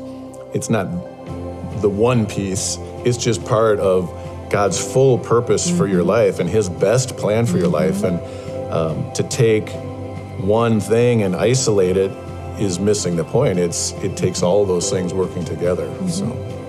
it's 0.53 0.69
not 0.69 0.85
the 1.81 1.89
one 1.89 2.25
piece. 2.25 2.77
It's 3.05 3.17
just 3.17 3.45
part 3.45 3.79
of 3.79 4.09
God's 4.49 4.79
full 4.79 5.17
purpose 5.17 5.67
mm-hmm. 5.67 5.77
for 5.77 5.87
your 5.87 6.01
mm-hmm. 6.01 6.09
life 6.09 6.39
and 6.39 6.49
His 6.49 6.69
best 6.69 7.17
plan 7.17 7.45
for 7.45 7.57
your 7.57 7.67
life. 7.67 8.03
And 8.03 8.19
um, 8.71 9.11
to 9.13 9.23
take 9.23 9.69
one 10.39 10.79
thing 10.79 11.23
and 11.23 11.35
isolate 11.35 11.97
it 11.97 12.11
is 12.59 12.79
missing 12.79 13.15
the 13.15 13.23
point. 13.23 13.59
It's 13.59 13.91
it 14.03 14.17
takes 14.17 14.43
all 14.43 14.65
those 14.65 14.89
things 14.89 15.13
working 15.13 15.45
together. 15.45 15.87
Mm-hmm. 15.87 16.07
So. 16.09 16.25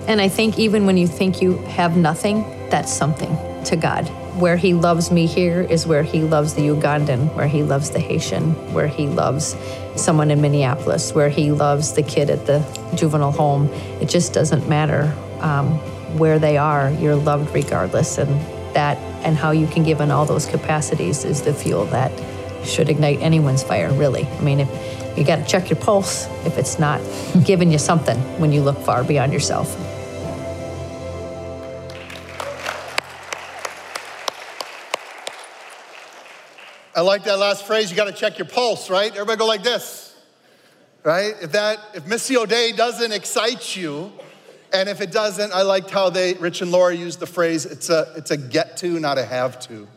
And 0.07 0.19
I 0.19 0.29
think 0.29 0.57
even 0.57 0.85
when 0.85 0.97
you 0.97 1.07
think 1.07 1.41
you 1.41 1.57
have 1.59 1.95
nothing, 1.95 2.41
that's 2.69 2.91
something 2.91 3.37
to 3.65 3.75
God. 3.75 4.07
Where 4.39 4.57
He 4.57 4.73
loves 4.73 5.11
me 5.11 5.27
here 5.27 5.61
is 5.61 5.85
where 5.85 6.03
He 6.03 6.21
loves 6.21 6.53
the 6.53 6.63
Ugandan, 6.63 7.35
where 7.35 7.47
He 7.47 7.63
loves 7.63 7.91
the 7.91 7.99
Haitian, 7.99 8.73
where 8.73 8.87
He 8.87 9.07
loves 9.07 9.55
someone 9.95 10.31
in 10.31 10.41
Minneapolis, 10.41 11.13
where 11.13 11.29
He 11.29 11.51
loves 11.51 11.93
the 11.93 12.01
kid 12.01 12.29
at 12.29 12.45
the 12.45 12.65
juvenile 12.95 13.31
home. 13.31 13.67
It 13.99 14.09
just 14.09 14.33
doesn't 14.33 14.67
matter. 14.67 15.13
Um, 15.41 15.79
where 16.17 16.39
they 16.39 16.57
are, 16.57 16.91
you're 16.91 17.15
loved 17.15 17.53
regardless. 17.53 18.17
And 18.17 18.29
that 18.73 18.97
and 19.23 19.35
how 19.37 19.51
you 19.51 19.67
can 19.67 19.83
give 19.83 20.01
in 20.01 20.11
all 20.11 20.25
those 20.25 20.45
capacities 20.45 21.25
is 21.25 21.41
the 21.41 21.53
fuel 21.53 21.85
that 21.85 22.11
should 22.65 22.89
ignite 22.89 23.19
anyone's 23.21 23.63
fire, 23.63 23.91
really. 23.93 24.25
I 24.25 24.41
mean, 24.41 24.59
if 24.59 25.17
you 25.17 25.23
got 25.23 25.37
to 25.37 25.45
check 25.45 25.69
your 25.69 25.79
pulse 25.79 26.27
if 26.45 26.57
it's 26.57 26.79
not 26.79 27.01
giving 27.45 27.71
you 27.71 27.77
something 27.77 28.17
when 28.39 28.51
you 28.51 28.61
look 28.61 28.77
far 28.79 29.03
beyond 29.03 29.33
yourself. 29.33 29.75
I 36.93 37.01
like 37.01 37.23
that 37.23 37.39
last 37.39 37.65
phrase. 37.65 37.89
You 37.89 37.95
got 37.95 38.05
to 38.05 38.11
check 38.11 38.37
your 38.37 38.47
pulse, 38.47 38.89
right? 38.89 39.11
Everybody 39.11 39.37
go 39.37 39.47
like 39.47 39.63
this, 39.63 40.15
right? 41.03 41.33
If 41.41 41.53
that, 41.53 41.79
if 41.93 42.03
Missio 42.05 42.47
Dei 42.47 42.73
doesn't 42.73 43.11
excite 43.11 43.75
you, 43.75 44.11
and 44.73 44.89
if 44.89 45.01
it 45.01 45.11
doesn't, 45.11 45.53
I 45.53 45.61
liked 45.63 45.89
how 45.89 46.09
they, 46.09 46.33
Rich 46.33 46.61
and 46.61 46.71
Laura 46.71 46.95
used 46.95 47.19
the 47.19 47.27
phrase, 47.27 47.65
it's 47.65 47.89
a, 47.89 48.13
it's 48.15 48.31
a 48.31 48.37
get 48.37 48.77
to, 48.77 48.99
not 48.99 49.17
a 49.17 49.25
have 49.25 49.59
to. 49.67 49.87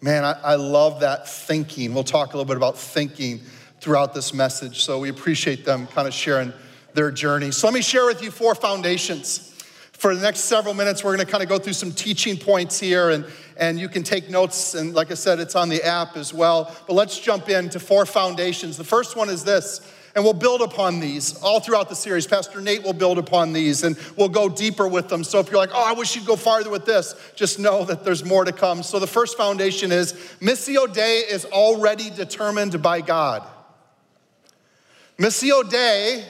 Man, 0.00 0.24
I, 0.24 0.32
I 0.42 0.54
love 0.54 1.00
that 1.00 1.28
thinking. 1.28 1.92
We'll 1.94 2.04
talk 2.04 2.28
a 2.28 2.36
little 2.36 2.46
bit 2.46 2.56
about 2.56 2.78
thinking 2.78 3.40
throughout 3.80 4.14
this 4.14 4.32
message. 4.32 4.82
So 4.82 4.98
we 4.98 5.08
appreciate 5.08 5.64
them 5.64 5.86
kind 5.86 6.08
of 6.08 6.14
sharing 6.14 6.52
their 6.94 7.10
journey. 7.10 7.50
So 7.50 7.66
let 7.66 7.74
me 7.74 7.82
share 7.82 8.06
with 8.06 8.22
you 8.22 8.30
four 8.30 8.54
foundations. 8.54 9.46
For 9.92 10.14
the 10.14 10.22
next 10.22 10.40
several 10.40 10.72
minutes, 10.72 11.04
we're 11.04 11.14
going 11.14 11.26
to 11.26 11.30
kind 11.30 11.42
of 11.42 11.50
go 11.50 11.58
through 11.58 11.74
some 11.74 11.92
teaching 11.92 12.38
points 12.38 12.80
here, 12.80 13.10
and, 13.10 13.26
and 13.58 13.78
you 13.78 13.86
can 13.86 14.02
take 14.02 14.30
notes. 14.30 14.74
And 14.74 14.94
like 14.94 15.10
I 15.10 15.14
said, 15.14 15.40
it's 15.40 15.54
on 15.54 15.68
the 15.68 15.82
app 15.84 16.16
as 16.16 16.32
well. 16.32 16.74
But 16.86 16.94
let's 16.94 17.18
jump 17.18 17.50
into 17.50 17.78
four 17.78 18.06
foundations. 18.06 18.78
The 18.78 18.84
first 18.84 19.14
one 19.14 19.28
is 19.28 19.44
this 19.44 19.80
and 20.14 20.24
we'll 20.24 20.32
build 20.32 20.60
upon 20.60 21.00
these 21.00 21.40
all 21.40 21.60
throughout 21.60 21.88
the 21.88 21.94
series. 21.94 22.26
Pastor 22.26 22.60
Nate 22.60 22.82
will 22.82 22.92
build 22.92 23.18
upon 23.18 23.52
these 23.52 23.84
and 23.84 23.96
we'll 24.16 24.28
go 24.28 24.48
deeper 24.48 24.88
with 24.88 25.08
them. 25.08 25.22
So 25.22 25.38
if 25.38 25.50
you're 25.50 25.58
like, 25.58 25.70
oh, 25.72 25.84
I 25.84 25.92
wish 25.92 26.16
you'd 26.16 26.26
go 26.26 26.36
farther 26.36 26.70
with 26.70 26.84
this, 26.84 27.14
just 27.36 27.58
know 27.58 27.84
that 27.84 28.04
there's 28.04 28.24
more 28.24 28.44
to 28.44 28.52
come. 28.52 28.82
So 28.82 28.98
the 28.98 29.06
first 29.06 29.36
foundation 29.36 29.92
is 29.92 30.12
Missio 30.40 30.92
Dei 30.92 31.18
is 31.18 31.44
already 31.44 32.10
determined 32.10 32.82
by 32.82 33.00
God. 33.00 33.46
Missio 35.18 35.68
Dei, 35.68 36.24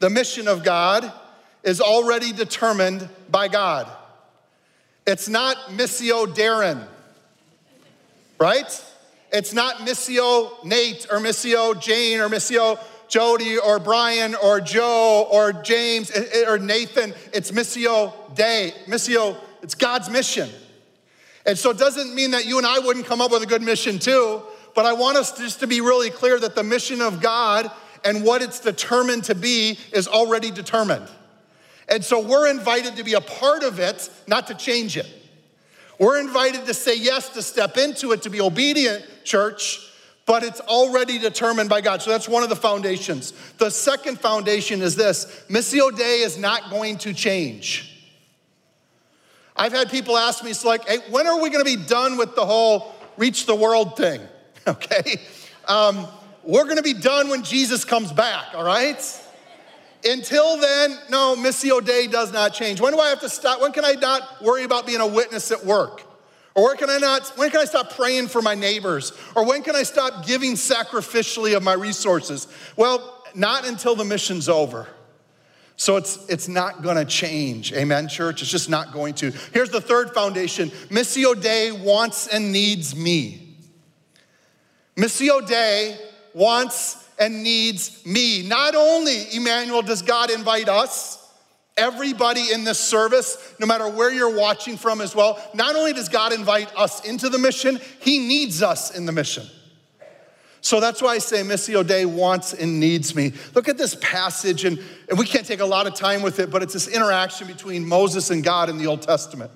the 0.00 0.10
mission 0.10 0.48
of 0.48 0.62
God, 0.64 1.10
is 1.62 1.80
already 1.80 2.32
determined 2.32 3.08
by 3.30 3.48
God. 3.48 3.88
It's 5.06 5.28
not 5.28 5.56
Missio 5.70 6.26
Darren, 6.26 6.86
right? 8.38 8.84
It's 9.32 9.52
not 9.52 9.76
Missio 9.76 10.64
Nate 10.64 11.06
or 11.10 11.18
Missio 11.18 11.80
Jane 11.80 12.20
or 12.20 12.28
Missio 12.28 12.78
Jody 13.08 13.58
or 13.58 13.78
Brian 13.78 14.34
or 14.34 14.60
Joe 14.60 15.26
or 15.30 15.52
James 15.52 16.10
eh, 16.10 16.24
eh, 16.32 16.44
or 16.50 16.58
Nathan. 16.58 17.14
It's 17.32 17.50
Missio 17.50 18.12
Dei. 18.34 18.72
Missio, 18.86 19.36
it's 19.62 19.74
God's 19.74 20.10
mission. 20.10 20.48
And 21.46 21.58
so 21.58 21.70
it 21.70 21.78
doesn't 21.78 22.14
mean 22.14 22.32
that 22.32 22.46
you 22.46 22.58
and 22.58 22.66
I 22.66 22.78
wouldn't 22.78 23.06
come 23.06 23.20
up 23.20 23.30
with 23.30 23.42
a 23.42 23.46
good 23.46 23.62
mission 23.62 23.98
too, 23.98 24.42
but 24.74 24.84
I 24.84 24.92
want 24.92 25.16
us 25.16 25.36
just 25.36 25.60
to 25.60 25.66
be 25.66 25.80
really 25.80 26.10
clear 26.10 26.38
that 26.38 26.54
the 26.54 26.62
mission 26.62 27.00
of 27.00 27.22
God 27.22 27.70
and 28.04 28.22
what 28.22 28.42
it's 28.42 28.60
determined 28.60 29.24
to 29.24 29.34
be 29.34 29.78
is 29.92 30.06
already 30.06 30.50
determined. 30.50 31.08
And 31.88 32.04
so 32.04 32.20
we're 32.20 32.48
invited 32.50 32.96
to 32.96 33.04
be 33.04 33.14
a 33.14 33.20
part 33.20 33.62
of 33.62 33.78
it, 33.80 34.10
not 34.26 34.48
to 34.48 34.54
change 34.54 34.96
it. 34.98 35.06
We're 35.98 36.20
invited 36.20 36.66
to 36.66 36.74
say 36.74 36.96
yes, 36.96 37.30
to 37.30 37.42
step 37.42 37.76
into 37.76 38.12
it, 38.12 38.22
to 38.22 38.30
be 38.30 38.40
obedient, 38.40 39.04
church, 39.24 39.87
but 40.28 40.44
it's 40.44 40.60
already 40.60 41.18
determined 41.18 41.70
by 41.70 41.80
God. 41.80 42.02
So 42.02 42.10
that's 42.10 42.28
one 42.28 42.42
of 42.42 42.50
the 42.50 42.56
foundations. 42.56 43.32
The 43.56 43.70
second 43.70 44.20
foundation 44.20 44.82
is 44.82 44.94
this 44.94 45.24
Missio 45.48 45.96
Dei 45.96 46.20
is 46.20 46.36
not 46.36 46.68
going 46.68 46.98
to 46.98 47.14
change. 47.14 47.98
I've 49.56 49.72
had 49.72 49.90
people 49.90 50.18
ask 50.18 50.44
me, 50.44 50.50
it's 50.50 50.66
like, 50.66 50.86
hey, 50.86 50.98
when 51.10 51.26
are 51.26 51.40
we 51.40 51.48
going 51.48 51.64
to 51.64 51.76
be 51.76 51.82
done 51.82 52.18
with 52.18 52.36
the 52.36 52.44
whole 52.44 52.94
reach 53.16 53.46
the 53.46 53.56
world 53.56 53.96
thing? 53.96 54.20
Okay. 54.68 55.18
Um, 55.66 56.06
we're 56.44 56.64
going 56.64 56.76
to 56.76 56.82
be 56.82 56.92
done 56.92 57.30
when 57.30 57.42
Jesus 57.42 57.86
comes 57.86 58.12
back, 58.12 58.54
all 58.54 58.64
right? 58.64 59.00
Until 60.04 60.60
then, 60.60 60.98
no, 61.08 61.36
Missio 61.36 61.82
Dei 61.82 62.06
does 62.06 62.34
not 62.34 62.52
change. 62.52 62.78
When 62.78 62.92
do 62.92 63.00
I 63.00 63.08
have 63.08 63.20
to 63.20 63.30
stop? 63.30 63.62
When 63.62 63.72
can 63.72 63.86
I 63.86 63.92
not 63.92 64.42
worry 64.42 64.64
about 64.64 64.86
being 64.86 65.00
a 65.00 65.06
witness 65.06 65.50
at 65.52 65.64
work? 65.64 66.02
Or 66.58 66.64
where 66.64 66.74
can 66.74 66.90
I 66.90 66.98
not, 66.98 67.24
when 67.36 67.50
can 67.52 67.60
I 67.60 67.66
stop 67.66 67.94
praying 67.94 68.26
for 68.26 68.42
my 68.42 68.56
neighbors? 68.56 69.12
Or 69.36 69.46
when 69.46 69.62
can 69.62 69.76
I 69.76 69.84
stop 69.84 70.26
giving 70.26 70.54
sacrificially 70.54 71.56
of 71.56 71.62
my 71.62 71.74
resources? 71.74 72.48
Well, 72.74 73.22
not 73.32 73.64
until 73.64 73.94
the 73.94 74.04
mission's 74.04 74.48
over. 74.48 74.88
So 75.76 75.96
it's, 75.98 76.28
it's 76.28 76.48
not 76.48 76.82
gonna 76.82 77.04
change. 77.04 77.72
Amen, 77.72 78.08
church? 78.08 78.42
It's 78.42 78.50
just 78.50 78.68
not 78.68 78.92
going 78.92 79.14
to. 79.14 79.30
Here's 79.52 79.70
the 79.70 79.80
third 79.80 80.12
foundation 80.12 80.70
Missio 80.88 81.40
Dei 81.40 81.70
wants 81.70 82.26
and 82.26 82.50
needs 82.50 82.96
me. 82.96 83.54
Missio 84.96 85.46
Dei 85.46 85.96
wants 86.34 87.08
and 87.20 87.44
needs 87.44 88.04
me. 88.04 88.42
Not 88.42 88.74
only, 88.74 89.32
Emmanuel, 89.32 89.82
does 89.82 90.02
God 90.02 90.32
invite 90.32 90.68
us, 90.68 91.17
everybody 91.78 92.52
in 92.52 92.64
this 92.64 92.78
service, 92.78 93.54
no 93.58 93.66
matter 93.66 93.88
where 93.88 94.12
you're 94.12 94.36
watching 94.36 94.76
from 94.76 95.00
as 95.00 95.14
well, 95.14 95.40
not 95.54 95.76
only 95.76 95.92
does 95.92 96.08
God 96.08 96.32
invite 96.32 96.70
us 96.76 97.06
into 97.08 97.28
the 97.28 97.38
mission, 97.38 97.80
He 98.00 98.18
needs 98.18 98.62
us 98.62 98.96
in 98.96 99.06
the 99.06 99.12
mission. 99.12 99.46
So 100.60 100.80
that's 100.80 101.00
why 101.00 101.10
I 101.10 101.18
say 101.18 101.42
Missio 101.42 101.86
Dei 101.86 102.04
wants 102.04 102.52
and 102.52 102.80
needs 102.80 103.14
me. 103.14 103.32
Look 103.54 103.68
at 103.68 103.78
this 103.78 103.94
passage, 104.00 104.64
and, 104.64 104.78
and 105.08 105.18
we 105.18 105.24
can't 105.24 105.46
take 105.46 105.60
a 105.60 105.66
lot 105.66 105.86
of 105.86 105.94
time 105.94 106.20
with 106.20 106.40
it, 106.40 106.50
but 106.50 106.62
it's 106.62 106.72
this 106.72 106.88
interaction 106.88 107.46
between 107.46 107.86
Moses 107.86 108.30
and 108.30 108.42
God 108.42 108.68
in 108.68 108.76
the 108.76 108.86
Old 108.86 109.02
Testament. 109.02 109.50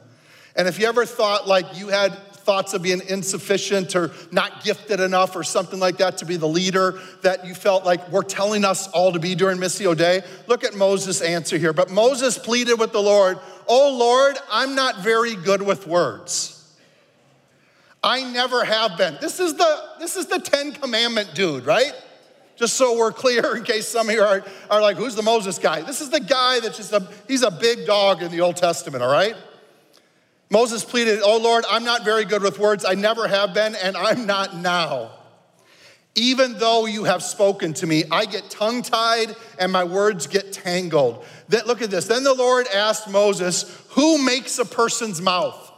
And 0.55 0.69
if 0.69 0.79
you 0.79 0.87
ever 0.87 1.05
thought 1.05 1.49
like 1.49 1.79
you 1.79 1.89
had 1.89 2.17
thoughts 2.43 2.75
of 2.75 2.83
being 2.83 3.01
insufficient 3.09 3.95
or 3.97 4.11
not 4.31 4.65
gifted 4.65 5.01
enough 5.01 5.35
or 5.37 5.43
something 5.43 5.81
like 5.81 5.99
that 5.99 6.19
to 6.19 6.25
be 6.25 6.37
the 6.37 6.49
leader 6.49 7.01
that 7.23 7.47
you 7.47 7.55
felt 7.55 7.85
like 7.85 8.11
we're 8.11 8.23
telling 8.23 8.65
us 8.65 8.89
all 8.89 9.13
to 9.13 9.19
be 9.19 9.35
during 9.35 9.59
Missio 9.59 9.97
Dei, 9.97 10.23
look 10.47 10.65
at 10.65 10.75
Moses' 10.75 11.21
answer 11.21 11.57
here. 11.57 11.73
But 11.73 11.91
Moses 11.91 12.39
pleaded 12.39 12.79
with 12.79 12.93
the 12.93 13.03
Lord, 13.03 13.39
Oh 13.69 13.97
Lord, 13.97 14.37
I'm 14.51 14.75
not 14.75 15.01
very 15.01 15.35
good 15.35 15.63
with 15.63 15.87
words. 15.87 16.59
I 18.03 18.25
never 18.25 18.65
have 18.65 18.99
been. 18.99 19.17
This 19.21 19.39
is 19.39 19.55
the 19.55 19.83
this 20.01 20.17
is 20.17 20.27
the 20.27 20.41
10 20.41 20.73
commandment 20.73 21.35
dude, 21.35 21.65
right? 21.65 21.93
Just 22.57 22.75
so 22.75 22.97
we're 22.97 23.13
clear 23.13 23.57
in 23.57 23.65
case 23.65 23.89
some 23.89 24.09
of 24.09 24.15
you 24.15 24.23
are, 24.23 24.45
are 24.71 24.83
like, 24.83 24.97
who's 24.97 25.15
the 25.15 25.23
Moses 25.23 25.59
guy? 25.59 25.83
This 25.83 26.01
is 26.01 26.11
the 26.11 26.21
guy 26.21 26.61
that's 26.61 26.77
just 26.77 26.93
a 26.93 27.07
he's 27.29 27.43
a 27.43 27.51
big 27.51 27.87
dog 27.87 28.23
in 28.23 28.31
the 28.33 28.41
Old 28.41 28.57
Testament, 28.57 29.03
all 29.03 29.13
right? 29.13 29.37
Moses 30.53 30.85
pleaded, 30.85 31.21
Oh 31.25 31.39
Lord, 31.39 31.65
I'm 31.69 31.83
not 31.83 32.05
very 32.05 32.27
good 32.27 32.43
with 32.43 32.59
words. 32.59 32.85
I 32.85 32.93
never 32.93 33.27
have 33.27 33.55
been, 33.55 33.75
and 33.75 33.97
I'm 33.97 34.27
not 34.27 34.55
now. 34.55 35.13
Even 36.15 36.59
though 36.59 36.85
you 36.85 37.05
have 37.05 37.23
spoken 37.23 37.73
to 37.73 37.87
me, 37.87 38.05
I 38.11 38.27
get 38.27 38.51
tongue 38.51 38.83
tied 38.83 39.35
and 39.59 39.73
my 39.73 39.85
words 39.85 40.27
get 40.27 40.53
tangled. 40.53 41.25
Then, 41.49 41.63
look 41.67 41.81
at 41.81 41.91
this. 41.91 42.07
Then 42.07 42.23
the 42.23 42.35
Lord 42.35 42.67
asked 42.69 43.09
Moses, 43.09 43.83
Who 43.93 44.23
makes 44.23 44.59
a 44.59 44.67
person's 44.67 45.23
mouth? 45.23 45.73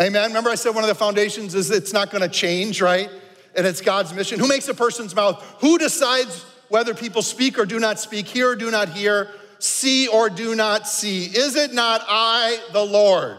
Amen. 0.00 0.28
Remember, 0.28 0.48
I 0.48 0.54
said 0.54 0.74
one 0.74 0.82
of 0.82 0.88
the 0.88 0.94
foundations 0.94 1.54
is 1.54 1.70
it's 1.70 1.92
not 1.92 2.10
going 2.10 2.22
to 2.22 2.30
change, 2.30 2.80
right? 2.80 3.10
And 3.54 3.66
it's 3.66 3.82
God's 3.82 4.14
mission. 4.14 4.40
Who 4.40 4.48
makes 4.48 4.68
a 4.68 4.74
person's 4.74 5.14
mouth? 5.14 5.44
Who 5.60 5.76
decides 5.76 6.46
whether 6.70 6.94
people 6.94 7.20
speak 7.20 7.58
or 7.58 7.66
do 7.66 7.78
not 7.78 8.00
speak, 8.00 8.26
hear 8.26 8.52
or 8.52 8.56
do 8.56 8.70
not 8.70 8.88
hear, 8.88 9.28
see 9.62 10.08
or 10.08 10.28
do 10.28 10.54
not 10.54 10.88
see? 10.88 11.24
Is 11.24 11.56
it 11.56 11.72
not 11.72 12.02
I, 12.08 12.58
the 12.72 12.84
Lord? 12.84 13.38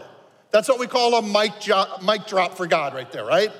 That's 0.50 0.68
what 0.68 0.78
we 0.78 0.86
call 0.86 1.14
a 1.14 1.22
mic, 1.22 1.60
jo- 1.60 1.96
mic 2.02 2.26
drop 2.26 2.56
for 2.56 2.66
God 2.66 2.94
right 2.94 3.10
there, 3.10 3.24
right? 3.24 3.50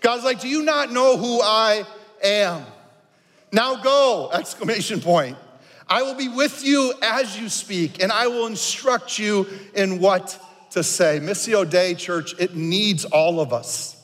God's 0.00 0.24
like, 0.24 0.40
Do 0.40 0.48
you 0.48 0.62
not 0.62 0.92
know 0.92 1.16
who 1.16 1.40
I 1.42 1.84
am? 2.22 2.64
Now 3.52 3.76
go! 3.82 4.30
Exclamation 4.34 5.00
point. 5.00 5.36
I 5.88 6.02
will 6.02 6.14
be 6.14 6.28
with 6.28 6.64
you 6.64 6.92
as 7.02 7.38
you 7.38 7.48
speak, 7.48 8.02
and 8.02 8.12
I 8.12 8.26
will 8.26 8.46
instruct 8.46 9.18
you 9.18 9.46
in 9.74 10.00
what 10.00 10.38
to 10.72 10.82
say. 10.82 11.18
Missio 11.20 11.68
Dei, 11.68 11.94
church, 11.94 12.34
it 12.38 12.54
needs 12.54 13.06
all 13.06 13.40
of 13.40 13.52
us. 13.52 13.96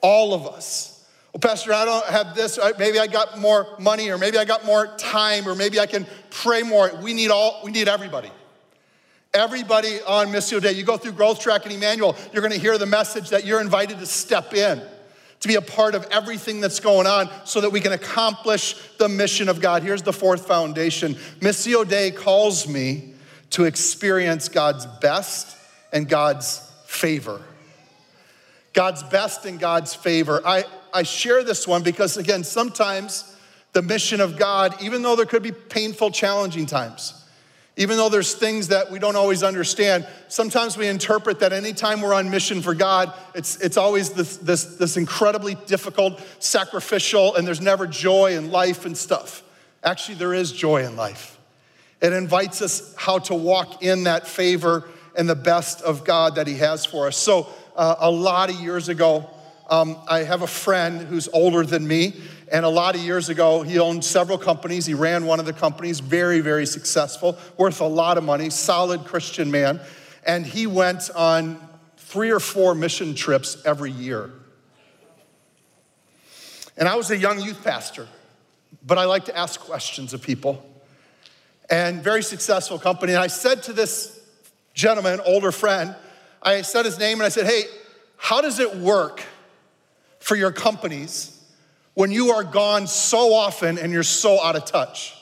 All 0.00 0.32
of 0.32 0.46
us. 0.46 0.91
Well, 1.32 1.40
Pastor, 1.40 1.72
I 1.72 1.86
don't 1.86 2.04
have 2.06 2.34
this. 2.34 2.58
Maybe 2.78 2.98
I 2.98 3.06
got 3.06 3.38
more 3.38 3.66
money, 3.78 4.10
or 4.10 4.18
maybe 4.18 4.36
I 4.36 4.44
got 4.44 4.66
more 4.66 4.88
time, 4.98 5.48
or 5.48 5.54
maybe 5.54 5.80
I 5.80 5.86
can 5.86 6.06
pray 6.30 6.62
more. 6.62 6.90
We 7.02 7.14
need 7.14 7.30
all, 7.30 7.62
we 7.64 7.70
need 7.70 7.88
everybody. 7.88 8.30
Everybody 9.32 10.02
on 10.02 10.26
Missio 10.26 10.60
Dei. 10.60 10.72
You 10.72 10.84
go 10.84 10.98
through 10.98 11.12
Growth 11.12 11.40
Track 11.40 11.64
and 11.64 11.72
Emmanuel, 11.72 12.16
you're 12.32 12.42
gonna 12.42 12.56
hear 12.56 12.76
the 12.76 12.84
message 12.84 13.30
that 13.30 13.46
you're 13.46 13.62
invited 13.62 13.98
to 14.00 14.04
step 14.04 14.52
in, 14.52 14.82
to 15.40 15.48
be 15.48 15.54
a 15.54 15.62
part 15.62 15.94
of 15.94 16.06
everything 16.10 16.60
that's 16.60 16.80
going 16.80 17.06
on 17.06 17.30
so 17.46 17.62
that 17.62 17.70
we 17.70 17.80
can 17.80 17.92
accomplish 17.92 18.74
the 18.98 19.08
mission 19.08 19.48
of 19.48 19.58
God. 19.62 19.82
Here's 19.82 20.02
the 20.02 20.12
fourth 20.12 20.46
foundation 20.46 21.14
Missio 21.40 21.88
Dei 21.88 22.10
calls 22.10 22.68
me 22.68 23.14
to 23.50 23.64
experience 23.64 24.50
God's 24.50 24.84
best 25.00 25.56
and 25.94 26.06
God's 26.06 26.70
favor. 26.84 27.40
God's 28.74 29.02
best 29.02 29.46
and 29.46 29.58
God's 29.58 29.94
favor. 29.94 30.42
I, 30.44 30.64
I 30.92 31.02
share 31.02 31.42
this 31.42 31.66
one 31.66 31.82
because, 31.82 32.16
again, 32.16 32.44
sometimes 32.44 33.36
the 33.72 33.82
mission 33.82 34.20
of 34.20 34.36
God, 34.36 34.80
even 34.82 35.02
though 35.02 35.16
there 35.16 35.26
could 35.26 35.42
be 35.42 35.52
painful, 35.52 36.10
challenging 36.10 36.66
times, 36.66 37.14
even 37.76 37.96
though 37.96 38.10
there's 38.10 38.34
things 38.34 38.68
that 38.68 38.90
we 38.90 38.98
don't 38.98 39.16
always 39.16 39.42
understand, 39.42 40.06
sometimes 40.28 40.76
we 40.76 40.88
interpret 40.88 41.40
that 41.40 41.54
anytime 41.54 42.02
we're 42.02 42.12
on 42.12 42.28
mission 42.28 42.60
for 42.60 42.74
God, 42.74 43.12
it's, 43.34 43.56
it's 43.56 43.78
always 43.78 44.10
this, 44.10 44.36
this, 44.36 44.76
this 44.76 44.98
incredibly 44.98 45.54
difficult, 45.66 46.22
sacrificial, 46.38 47.34
and 47.34 47.46
there's 47.46 47.62
never 47.62 47.86
joy 47.86 48.36
in 48.36 48.50
life 48.50 48.84
and 48.84 48.96
stuff. 48.96 49.42
Actually, 49.82 50.16
there 50.16 50.34
is 50.34 50.52
joy 50.52 50.84
in 50.84 50.96
life. 50.96 51.38
It 52.02 52.12
invites 52.12 52.60
us 52.60 52.94
how 52.96 53.20
to 53.20 53.34
walk 53.34 53.82
in 53.82 54.04
that 54.04 54.26
favor 54.26 54.88
and 55.16 55.28
the 55.28 55.34
best 55.34 55.80
of 55.82 56.04
God 56.04 56.34
that 56.34 56.46
He 56.46 56.56
has 56.56 56.84
for 56.84 57.06
us. 57.06 57.16
So, 57.16 57.48
uh, 57.74 57.96
a 58.00 58.10
lot 58.10 58.50
of 58.50 58.56
years 58.56 58.90
ago, 58.90 59.30
um, 59.72 59.96
I 60.06 60.18
have 60.18 60.42
a 60.42 60.46
friend 60.46 61.00
who's 61.00 61.28
older 61.32 61.64
than 61.64 61.88
me, 61.88 62.20
and 62.52 62.66
a 62.66 62.68
lot 62.68 62.94
of 62.94 63.00
years 63.00 63.30
ago, 63.30 63.62
he 63.62 63.78
owned 63.78 64.04
several 64.04 64.36
companies. 64.36 64.84
He 64.84 64.92
ran 64.92 65.24
one 65.24 65.40
of 65.40 65.46
the 65.46 65.54
companies, 65.54 65.98
very, 65.98 66.40
very 66.40 66.66
successful, 66.66 67.38
worth 67.56 67.80
a 67.80 67.86
lot 67.86 68.18
of 68.18 68.24
money, 68.24 68.50
solid 68.50 69.06
Christian 69.06 69.50
man. 69.50 69.80
And 70.26 70.44
he 70.44 70.66
went 70.66 71.08
on 71.16 71.58
three 71.96 72.30
or 72.30 72.38
four 72.38 72.74
mission 72.74 73.14
trips 73.14 73.62
every 73.64 73.90
year. 73.90 74.30
And 76.76 76.86
I 76.86 76.94
was 76.96 77.10
a 77.10 77.16
young 77.16 77.40
youth 77.40 77.64
pastor, 77.64 78.06
but 78.84 78.98
I 78.98 79.06
like 79.06 79.24
to 79.24 79.36
ask 79.36 79.58
questions 79.58 80.12
of 80.12 80.20
people. 80.20 80.62
And 81.70 82.02
very 82.02 82.22
successful 82.22 82.78
company. 82.78 83.14
And 83.14 83.22
I 83.22 83.28
said 83.28 83.62
to 83.62 83.72
this 83.72 84.20
gentleman, 84.74 85.20
older 85.24 85.50
friend, 85.50 85.96
I 86.42 86.60
said 86.60 86.84
his 86.84 86.98
name 86.98 87.20
and 87.20 87.22
I 87.24 87.30
said, 87.30 87.46
Hey, 87.46 87.62
how 88.18 88.42
does 88.42 88.58
it 88.58 88.76
work 88.76 89.24
for 90.22 90.36
your 90.36 90.52
companies 90.52 91.36
when 91.94 92.12
you 92.12 92.30
are 92.30 92.44
gone 92.44 92.86
so 92.86 93.34
often 93.34 93.76
and 93.76 93.92
you're 93.92 94.02
so 94.02 94.42
out 94.42 94.56
of 94.56 94.64
touch? 94.64 95.14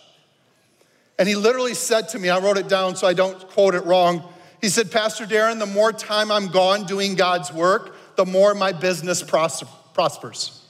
And 1.18 1.28
he 1.28 1.34
literally 1.34 1.74
said 1.74 2.10
to 2.10 2.18
me, 2.18 2.28
I 2.28 2.38
wrote 2.38 2.58
it 2.58 2.68
down 2.68 2.96
so 2.96 3.06
I 3.06 3.14
don't 3.14 3.38
quote 3.48 3.74
it 3.74 3.84
wrong. 3.84 4.22
He 4.60 4.68
said, 4.68 4.90
Pastor 4.90 5.26
Darren, 5.26 5.58
the 5.58 5.66
more 5.66 5.92
time 5.92 6.30
I'm 6.30 6.48
gone 6.48 6.84
doing 6.84 7.14
God's 7.14 7.52
work, 7.52 7.96
the 8.16 8.26
more 8.26 8.54
my 8.54 8.72
business 8.72 9.22
pros- 9.22 9.64
prospers. 9.94 10.62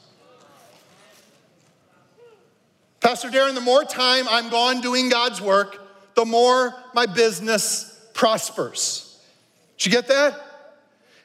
Pastor 3.01 3.29
Darren, 3.29 3.55
the 3.55 3.61
more 3.61 3.85
time 3.85 4.27
I'm 4.29 4.49
gone 4.51 4.81
doing 4.81 5.09
God's 5.09 5.41
work, 5.41 5.81
the 6.15 6.25
more 6.25 6.75
my 6.95 7.07
business 7.07 7.99
prospers. 8.15 9.19
Did 9.79 9.87
you 9.87 9.93
get 9.93 10.09
that? 10.09 10.35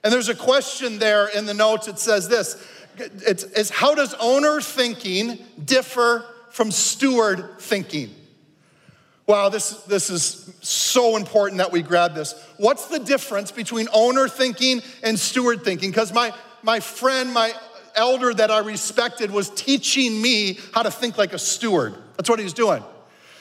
And 0.04 0.14
there's 0.14 0.30
a 0.30 0.36
question 0.36 1.00
there 1.00 1.28
in 1.28 1.46
the 1.48 1.54
notes. 1.54 1.88
It 1.88 1.98
says 1.98 2.30
this 2.30 2.64
it's, 2.98 3.44
it's 3.44 3.70
how 3.70 3.96
does 3.96 4.14
owner 4.20 4.62
thinking 4.62 5.40
differ 5.64 6.26
from 6.50 6.72
steward 6.72 7.60
thinking? 7.60 8.14
Wow, 9.28 9.50
this, 9.50 9.72
this 9.84 10.10
is 10.10 10.56
so 10.62 11.18
important 11.18 11.58
that 11.58 11.72
we 11.72 11.82
grab 11.82 12.14
this. 12.14 12.36
What's 12.58 12.88
the 12.88 13.00
difference 13.00 13.52
between 13.52 13.88
owner 13.92 14.28
thinking 14.28 14.82
and 15.02 15.20
steward 15.20 15.64
thinking? 15.64 15.90
Because 15.90 16.14
my, 16.14 16.32
my 16.62 16.80
friend, 16.80 17.34
my 17.34 17.54
elder 17.96 18.34
that 18.34 18.52
I 18.52 18.60
respected, 18.60 19.32
was 19.32 19.50
teaching 19.50 20.22
me 20.22 20.60
how 20.74 20.84
to 20.84 20.92
think 20.92 21.18
like 21.18 21.34
a 21.34 21.40
steward. 21.40 21.96
That's 22.18 22.30
what 22.30 22.38
he 22.38 22.44
was 22.44 22.54
doing. 22.54 22.84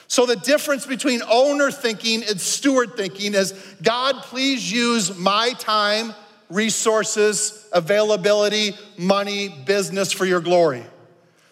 So, 0.07 0.25
the 0.25 0.35
difference 0.35 0.85
between 0.85 1.21
owner 1.27 1.71
thinking 1.71 2.23
and 2.23 2.39
steward 2.39 2.95
thinking 2.95 3.33
is 3.33 3.53
God, 3.81 4.15
please 4.23 4.71
use 4.71 5.17
my 5.17 5.53
time, 5.57 6.13
resources, 6.49 7.67
availability, 7.73 8.73
money, 8.97 9.49
business 9.49 10.11
for 10.11 10.25
your 10.25 10.41
glory. 10.41 10.83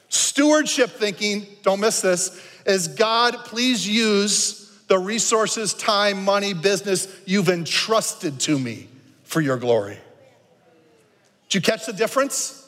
Stewardship 0.09 0.91
thinking, 0.91 1.47
don't 1.63 1.79
miss 1.79 2.01
this, 2.01 2.39
is 2.65 2.87
God, 2.87 3.35
please 3.45 3.87
use 3.87 4.59
the 4.87 4.99
resources, 4.99 5.73
time, 5.73 6.23
money, 6.23 6.53
business 6.53 7.07
you've 7.25 7.49
entrusted 7.49 8.39
to 8.41 8.59
me 8.59 8.87
for 9.23 9.41
your 9.41 9.57
glory. 9.57 9.97
Did 11.49 11.55
you 11.55 11.61
catch 11.61 11.85
the 11.85 11.93
difference? 11.93 12.59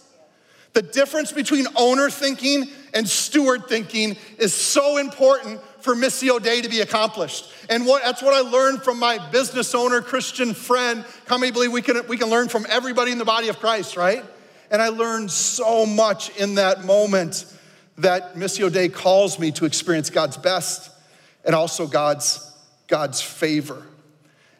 The 0.73 0.81
difference 0.81 1.31
between 1.31 1.67
owner 1.75 2.09
thinking 2.09 2.69
and 2.93 3.07
steward 3.07 3.67
thinking 3.67 4.17
is 4.37 4.53
so 4.53 4.97
important 4.97 5.61
for 5.85 5.95
Missio 5.95 6.41
Dei 6.41 6.61
to 6.61 6.67
be 6.67 6.81
accomplished. 6.81 7.49
And 7.69 7.85
what, 7.85 8.03
that's 8.03 8.21
what 8.21 8.33
I 8.33 8.41
learned 8.41 8.83
from 8.83 8.99
my 8.99 9.19
business 9.29 9.73
owner, 9.73 10.01
Christian 10.01 10.53
friend. 10.53 11.05
How 11.27 11.37
many 11.37 11.51
believe 11.51 11.71
we 11.71 11.81
can, 11.81 12.05
we 12.07 12.17
can 12.17 12.29
learn 12.29 12.49
from 12.49 12.65
everybody 12.69 13.11
in 13.11 13.19
the 13.19 13.25
body 13.25 13.47
of 13.47 13.59
Christ, 13.59 13.95
right? 13.95 14.25
And 14.71 14.81
I 14.81 14.89
learned 14.89 15.31
so 15.31 15.85
much 15.85 16.35
in 16.37 16.55
that 16.55 16.83
moment 16.83 17.45
that 17.99 18.35
Missio 18.35 18.73
Dei 18.73 18.89
calls 18.89 19.39
me 19.39 19.51
to 19.51 19.65
experience 19.65 20.09
God's 20.09 20.37
best 20.37 20.91
and 21.45 21.55
also 21.55 21.87
God's, 21.87 22.51
God's 22.87 23.21
favor. 23.21 23.85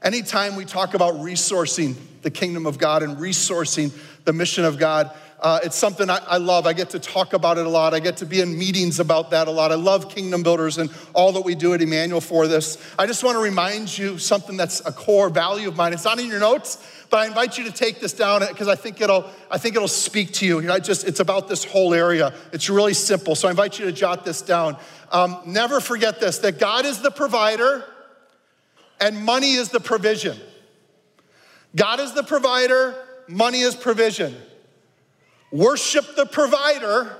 Anytime 0.04 0.56
we 0.56 0.64
talk 0.64 0.94
about 0.94 1.16
resourcing 1.16 1.96
the 2.22 2.30
kingdom 2.30 2.68
of 2.68 2.78
God 2.78 3.02
and 3.02 3.18
resourcing 3.18 3.92
the 4.26 4.34
mission 4.34 4.64
of 4.64 4.78
God, 4.78 5.12
uh, 5.40 5.60
it's 5.64 5.76
something 5.76 6.10
I, 6.10 6.18
I, 6.26 6.38
love. 6.38 6.66
I 6.66 6.74
get 6.74 6.92
to 6.92 7.00
talk 7.00 7.34
about 7.34 7.58
it 7.58 7.66
a 7.66 7.70
lot. 7.70 7.94
I 7.94 8.00
get 8.00 8.18
to 8.18 8.26
be 8.26 8.40
in 8.40 8.58
meetings 8.58 9.00
about 9.00 9.32
that 9.32 9.48
a 9.48 9.52
lot. 9.52 9.72
I 9.72 9.76
love 9.76 10.10
Kingdom 10.10 10.44
Builders 10.44 10.78
and 10.78 10.90
all 11.14 11.34
that 11.34 11.42
we 11.42 11.56
do 11.56 11.74
at 11.74 11.82
Emmanuel 11.82 12.22
for 12.22 12.48
this. 12.48 12.78
I 12.98 13.06
just 13.06 13.24
want 13.24 13.36
to 13.36 13.42
remind 13.42 13.96
you 13.98 14.18
something 14.18 14.56
that's 14.56 14.80
a 14.86 14.94
core 14.94 15.30
value 15.30 15.68
of 15.68 15.76
mine. 15.76 15.92
It's 15.92 16.06
not 16.06 16.20
in 16.20 16.28
your 16.28 16.40
notes, 16.40 17.06
but 17.10 17.18
I 17.18 17.28
invite 17.28 17.58
you 17.58 17.66
to 17.66 17.72
take 17.72 18.00
this 18.00 18.14
down 18.14 18.42
because 18.48 18.70
I 18.70 18.76
think 18.76 19.02
it'll 19.02 19.30
I 19.52 19.58
think 19.58 19.76
it'll 19.76 19.88
speak 19.90 20.32
to 20.34 20.46
you. 20.46 20.62
you 20.62 20.68
know, 20.68 20.80
just 20.80 21.06
it's 21.06 21.20
about 21.20 21.50
this 21.50 21.66
whole 21.66 21.94
area. 21.94 22.34
It's 22.54 22.70
really 22.70 22.94
simple. 22.94 23.36
So 23.36 23.48
I 23.48 23.52
invite 23.52 23.78
you 23.78 23.86
to 23.86 23.92
jot 23.92 24.24
this 24.24 24.42
down. 24.42 24.78
Um, 25.12 25.38
never 25.46 25.82
forget 25.82 26.20
this: 26.20 26.40
that 26.40 26.60
God 26.60 26.86
is 26.86 27.02
the 27.02 27.12
provider, 27.12 27.84
and 29.02 29.18
money 29.18 29.54
is 29.54 29.70
the 29.70 29.82
provision. 29.82 30.38
God 31.76 32.00
is 32.00 32.14
the 32.14 32.24
provider. 32.24 32.96
Money 33.28 33.62
is 33.62 33.76
provision. 33.76 34.36
Worship 35.52 36.16
the 36.16 36.26
provider, 36.26 37.16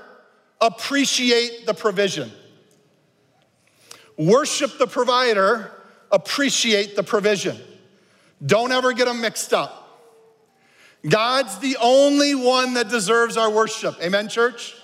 appreciate 0.60 1.66
the 1.66 1.74
provision. 1.74 2.30
Worship 4.16 4.78
the 4.78 4.86
provider, 4.86 5.72
appreciate 6.10 6.96
the 6.96 7.02
provision. 7.02 7.56
Don't 8.44 8.72
ever 8.72 8.92
get 8.92 9.06
them 9.06 9.20
mixed 9.20 9.52
up. 9.52 9.82
God's 11.08 11.58
the 11.58 11.76
only 11.80 12.34
one 12.34 12.74
that 12.74 12.88
deserves 12.88 13.36
our 13.36 13.50
worship. 13.50 13.96
Amen, 14.02 14.28
church? 14.28 14.74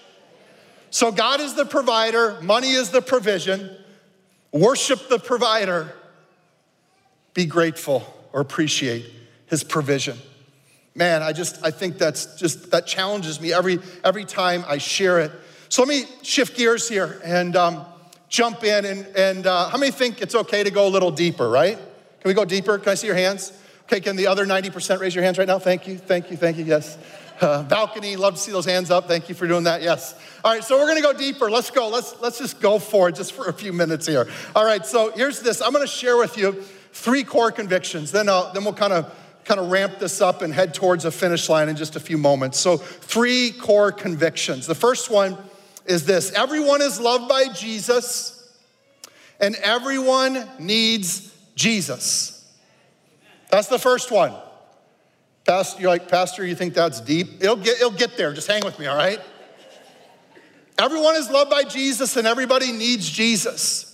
So, 0.90 1.11
God 1.11 1.40
is 1.40 1.55
the 1.55 1.64
provider, 1.64 2.40
money 2.42 2.72
is 2.72 2.90
the 2.90 3.02
provision. 3.02 3.70
Worship 4.52 5.09
the 5.09 5.18
provider, 5.18 5.94
be 7.33 7.46
grateful 7.46 8.05
or 8.35 8.42
appreciate 8.42 9.11
his 9.46 9.64
provision. 9.64 10.18
Man, 10.94 11.22
I 11.22 11.33
just, 11.33 11.64
I 11.64 11.70
think 11.70 11.96
that's 11.96 12.37
just, 12.37 12.70
that 12.70 12.87
challenges 12.87 13.40
me 13.40 13.52
every, 13.52 13.78
every 14.05 14.24
time 14.24 14.64
I 14.68 14.78
share 14.78 15.20
it. 15.20 15.33
So 15.70 15.83
let 15.83 15.88
me 15.88 16.05
shift 16.22 16.57
gears 16.57 16.87
here 16.87 17.18
and 17.24 17.57
um, 17.57 17.87
jump 18.28 18.62
in. 18.62 18.85
And, 18.85 19.07
and 19.16 19.46
uh, 19.46 19.70
how 19.70 19.78
many 19.78 19.90
think 19.90 20.20
it's 20.20 20.35
okay 20.35 20.62
to 20.62 20.70
go 20.70 20.87
a 20.87 20.90
little 20.90 21.11
deeper, 21.11 21.48
right? 21.48 21.76
Can 21.76 22.28
we 22.28 22.35
go 22.35 22.44
deeper? 22.44 22.78
Can 22.78 22.90
I 22.90 22.94
see 22.94 23.07
your 23.07 23.16
hands? 23.16 23.52
Okay, 23.85 24.00
can 24.00 24.16
the 24.16 24.26
other 24.26 24.44
90% 24.44 25.00
raise 25.00 25.14
your 25.14 25.24
hands 25.24 25.38
right 25.38 25.48
now? 25.48 25.59
Thank 25.59 25.88
you, 25.88 25.96
thank 25.96 26.31
you, 26.31 26.37
thank 26.37 26.59
you, 26.59 26.64
yes. 26.64 26.98
Uh, 27.40 27.62
balcony, 27.62 28.16
love 28.16 28.35
to 28.35 28.40
see 28.40 28.52
those 28.52 28.66
hands 28.66 28.90
up. 28.90 29.09
Thank 29.09 29.28
you 29.28 29.35
for 29.35 29.48
doing 29.48 29.64
that, 29.64 29.83
yes. 29.83 30.14
All 30.44 30.52
right, 30.52 30.62
so 30.62 30.78
we're 30.78 30.87
gonna 30.87 31.02
go 31.02 31.12
deeper. 31.12 31.50
Let's 31.50 31.70
go, 31.70 31.88
let's, 31.88 32.14
let's 32.20 32.38
just 32.38 32.61
go 32.61 32.78
for 32.78 33.09
it 33.09 33.16
just 33.16 33.33
for 33.33 33.48
a 33.48 33.52
few 33.52 33.72
minutes 33.72 34.07
here. 34.07 34.28
All 34.55 34.64
right, 34.64 34.85
so 34.87 35.11
here's 35.12 35.40
this. 35.40 35.61
I'm 35.61 35.72
gonna 35.72 35.87
share 35.87 36.16
with 36.16 36.37
you 36.37 36.52
three 36.92 37.24
core 37.24 37.50
convictions. 37.50 38.12
Then, 38.12 38.28
I'll, 38.28 38.52
then 38.52 38.64
we'll 38.64 38.74
kind 38.74 38.92
of 38.92 39.12
kind 39.44 39.61
of 39.61 39.70
ramp 39.70 39.98
this 39.98 40.20
up 40.20 40.42
and 40.42 40.52
head 40.52 40.74
towards 40.74 41.05
a 41.05 41.11
finish 41.11 41.48
line 41.48 41.68
in 41.68 41.76
just 41.76 41.96
a 41.96 42.00
few 42.00 42.18
moments. 42.18 42.59
So, 42.59 42.76
three 42.76 43.52
core 43.52 43.92
convictions. 43.92 44.66
The 44.66 44.74
first 44.74 45.11
one 45.11 45.37
is 45.87 46.07
this 46.07 46.33
everyone 46.33 46.83
is 46.83 47.00
loved 47.00 47.28
by 47.28 47.48
Jesus, 47.52 48.52
and 49.40 49.57
everyone 49.57 50.48
needs 50.59 51.35
Jesus. 51.55 52.38
That's 53.50 53.68
the 53.68 53.78
first 53.78 54.11
one. 54.11 54.35
Pastor, 55.44 55.83
you're 55.83 55.90
like, 55.90 56.09
Pastor, 56.09 56.46
you 56.46 56.55
think 56.55 56.74
that's 56.74 57.00
deep? 57.00 57.42
It'll 57.42 57.57
get, 57.57 57.76
it'll 57.76 57.90
get 57.90 58.16
there. 58.16 58.33
Just 58.33 58.46
hang 58.46 58.64
with 58.64 58.78
me, 58.78 58.87
all 58.87 58.96
right? 58.96 59.20
Everyone 60.78 61.16
is 61.16 61.28
loved 61.28 61.50
by 61.50 61.64
Jesus, 61.64 62.16
and 62.16 62.26
everybody 62.26 62.72
needs 62.72 63.09
Jesus. 63.09 63.88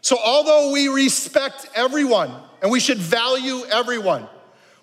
So, 0.00 0.16
although 0.22 0.70
we 0.72 0.88
respect 0.88 1.66
everyone 1.74 2.30
and 2.62 2.70
we 2.70 2.78
should 2.78 2.98
value 2.98 3.64
everyone, 3.70 4.28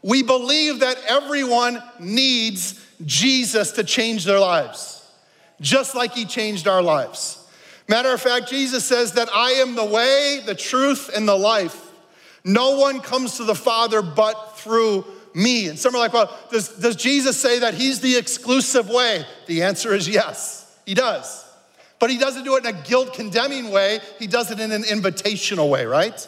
we 0.04 0.24
believe 0.24 0.80
that 0.80 0.98
everyone 1.08 1.82
needs 2.00 2.84
Jesus 3.06 3.72
to 3.74 3.84
change 3.84 4.26
their 4.26 4.40
lives, 4.40 5.08
just 5.60 5.96
like 5.96 6.14
he 6.14 6.26
changed 6.26 6.68
our 6.68 6.82
lives. 6.82 7.38
Matter 7.88 8.14
of 8.14 8.22
fact, 8.22 8.50
Jesus 8.50 8.86
says 8.86 9.14
that 9.14 9.30
I 9.34 9.52
am 9.52 9.76
the 9.76 9.86
way, 9.86 10.42
the 10.46 10.56
truth, 10.56 11.10
and 11.16 11.28
the 11.28 11.36
life. 11.36 11.92
No 12.44 12.80
one 12.80 13.00
comes 13.02 13.38
to 13.38 13.44
the 13.44 13.56
Father 13.56 14.02
but 14.02 14.58
through 14.58 15.06
me. 15.34 15.68
And 15.68 15.78
some 15.78 15.96
are 15.96 16.00
like, 16.00 16.14
well, 16.14 16.36
does, 16.52 16.70
does 16.70 16.96
Jesus 16.96 17.40
say 17.40 17.60
that 17.60 17.74
he's 17.74 18.00
the 18.00 18.18
exclusive 18.18 18.90
way? 18.90 19.26
The 19.48 19.64
answer 19.64 19.94
is 19.94 20.08
yes, 20.08 20.74
he 20.86 20.94
does. 20.94 21.46
But 22.00 22.10
he 22.10 22.18
doesn't 22.18 22.44
do 22.44 22.56
it 22.56 22.66
in 22.66 22.76
a 22.76 22.82
guilt 22.82 23.14
condemning 23.14 23.72
way, 23.72 24.00
he 24.18 24.28
does 24.28 24.50
it 24.52 24.60
in 24.60 24.72
an 24.72 24.84
invitational 24.84 25.70
way, 25.70 25.86
right? 25.86 26.28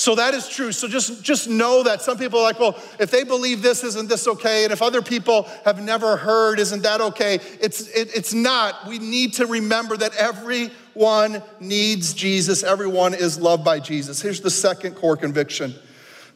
So 0.00 0.14
that 0.14 0.32
is 0.32 0.48
true. 0.48 0.72
So 0.72 0.88
just, 0.88 1.22
just 1.22 1.46
know 1.46 1.82
that 1.82 2.00
some 2.00 2.16
people 2.16 2.38
are 2.38 2.42
like, 2.42 2.58
well, 2.58 2.74
if 2.98 3.10
they 3.10 3.22
believe 3.22 3.60
this, 3.60 3.84
isn't 3.84 4.08
this 4.08 4.26
okay? 4.26 4.64
And 4.64 4.72
if 4.72 4.80
other 4.80 5.02
people 5.02 5.46
have 5.66 5.82
never 5.82 6.16
heard, 6.16 6.58
isn't 6.58 6.84
that 6.84 7.02
okay? 7.02 7.34
It's, 7.60 7.86
it, 7.88 8.16
it's 8.16 8.32
not. 8.32 8.86
We 8.88 8.98
need 8.98 9.34
to 9.34 9.46
remember 9.46 9.98
that 9.98 10.16
everyone 10.16 11.42
needs 11.60 12.14
Jesus, 12.14 12.62
everyone 12.62 13.12
is 13.12 13.38
loved 13.38 13.62
by 13.62 13.78
Jesus. 13.78 14.22
Here's 14.22 14.40
the 14.40 14.48
second 14.48 14.94
core 14.94 15.18
conviction 15.18 15.74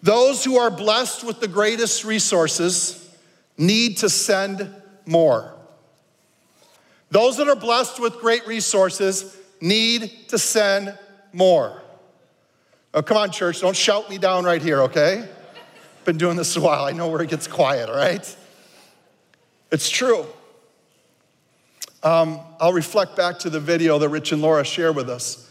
those 0.03 0.45
who 0.45 0.59
are 0.59 0.71
blessed 0.71 1.25
with 1.25 1.41
the 1.41 1.49
greatest 1.49 2.05
resources 2.05 3.17
need 3.57 3.97
to 3.97 4.11
send 4.11 4.69
more. 5.07 5.55
Those 7.11 7.39
that 7.39 7.49
are 7.49 7.57
blessed 7.57 7.99
with 7.99 8.19
great 8.19 8.47
resources 8.47 9.35
need 9.63 10.29
to 10.29 10.39
send 10.39 10.99
more. 11.33 11.81
Oh, 12.97 13.03
come 13.03 13.17
on, 13.17 13.33
church, 13.33 13.61
don't 13.61 13.77
shout 13.77 14.09
me 14.09 14.19
down 14.19 14.45
right 14.45 14.63
here, 14.63 14.83
okay? 14.83 15.29
Been 16.05 16.17
doing 16.17 16.37
this 16.37 16.57
a 16.57 16.61
while. 16.61 16.85
I 16.85 16.93
know 16.93 17.09
where 17.09 17.21
it 17.23 17.29
gets 17.29 17.49
quiet, 17.49 17.89
all 17.89 17.97
right? 17.97 18.37
It's 19.73 19.91
true. 19.91 20.25
Um, 22.05 22.39
I'll 22.61 22.73
reflect 22.73 23.17
back 23.17 23.41
to 23.41 23.51
the 23.51 23.59
video 23.59 23.99
that 23.99 24.09
Rich 24.09 24.31
and 24.31 24.41
Laura 24.41 24.65
shared 24.65 24.95
with 24.95 25.11
us. 25.11 25.51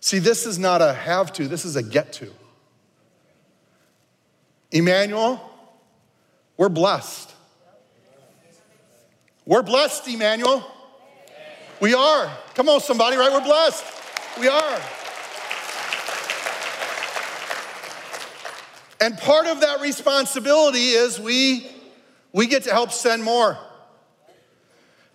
See, 0.00 0.18
this 0.18 0.46
is 0.46 0.58
not 0.58 0.80
a 0.80 0.94
have 0.94 1.30
to, 1.34 1.46
this 1.48 1.66
is 1.66 1.76
a 1.76 1.82
get 1.82 2.14
to. 2.14 2.32
Emmanuel, 4.72 5.38
we're 6.56 6.70
blessed. 6.70 7.34
We're 9.44 9.62
blessed, 9.62 10.08
Emmanuel. 10.08 10.64
We 11.80 11.92
are. 11.92 12.30
Come 12.54 12.70
on, 12.70 12.80
somebody, 12.80 13.18
right? 13.18 13.30
We're 13.30 13.44
blessed. 13.44 13.84
We 14.38 14.48
are. 14.48 14.80
And 19.00 19.16
part 19.16 19.46
of 19.46 19.62
that 19.62 19.80
responsibility 19.80 20.90
is 20.90 21.18
we, 21.18 21.66
we 22.32 22.46
get 22.46 22.64
to 22.64 22.70
help 22.70 22.92
send 22.92 23.24
more. 23.24 23.58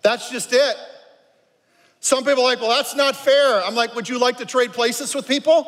That's 0.02 0.30
just 0.30 0.52
it. 0.52 0.76
Some 2.00 2.24
people 2.24 2.42
are 2.42 2.46
like, 2.46 2.60
well, 2.60 2.70
that's 2.70 2.94
not 2.94 3.16
fair. 3.16 3.62
I'm 3.64 3.74
like, 3.74 3.94
would 3.94 4.08
you 4.08 4.18
like 4.18 4.38
to 4.38 4.46
trade 4.46 4.72
places 4.72 5.14
with 5.14 5.26
people? 5.26 5.66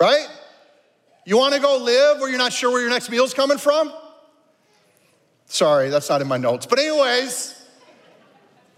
Right? 0.00 0.26
You 1.24 1.38
want 1.38 1.54
to 1.54 1.60
go 1.60 1.78
live 1.78 2.20
where 2.20 2.28
you're 2.28 2.38
not 2.38 2.52
sure 2.52 2.70
where 2.70 2.80
your 2.80 2.90
next 2.90 3.10
meal's 3.10 3.34
coming 3.34 3.58
from? 3.58 3.92
Sorry, 5.46 5.90
that's 5.90 6.08
not 6.08 6.20
in 6.20 6.28
my 6.28 6.36
notes. 6.36 6.66
But, 6.66 6.78
anyways, 6.78 7.54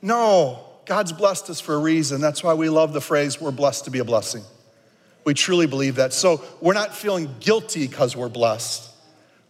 no, 0.03 0.65
God's 0.87 1.13
blessed 1.13 1.51
us 1.51 1.61
for 1.61 1.75
a 1.75 1.79
reason. 1.79 2.21
That's 2.21 2.43
why 2.43 2.55
we 2.55 2.69
love 2.69 2.93
the 2.93 3.01
phrase, 3.01 3.41
we're 3.41 3.51
blessed 3.51 3.85
to 3.87 3.91
be 3.91 3.99
a 3.99 4.05
blessing. 4.05 4.43
We 5.29 5.35
truly 5.35 5.67
believe 5.67 5.97
that. 5.97 6.15
So 6.15 6.43
we're 6.63 6.73
not 6.73 6.97
feeling 6.97 7.29
guilty 7.39 7.87
because 7.87 8.17
we're 8.17 8.31
blessed. 8.31 8.91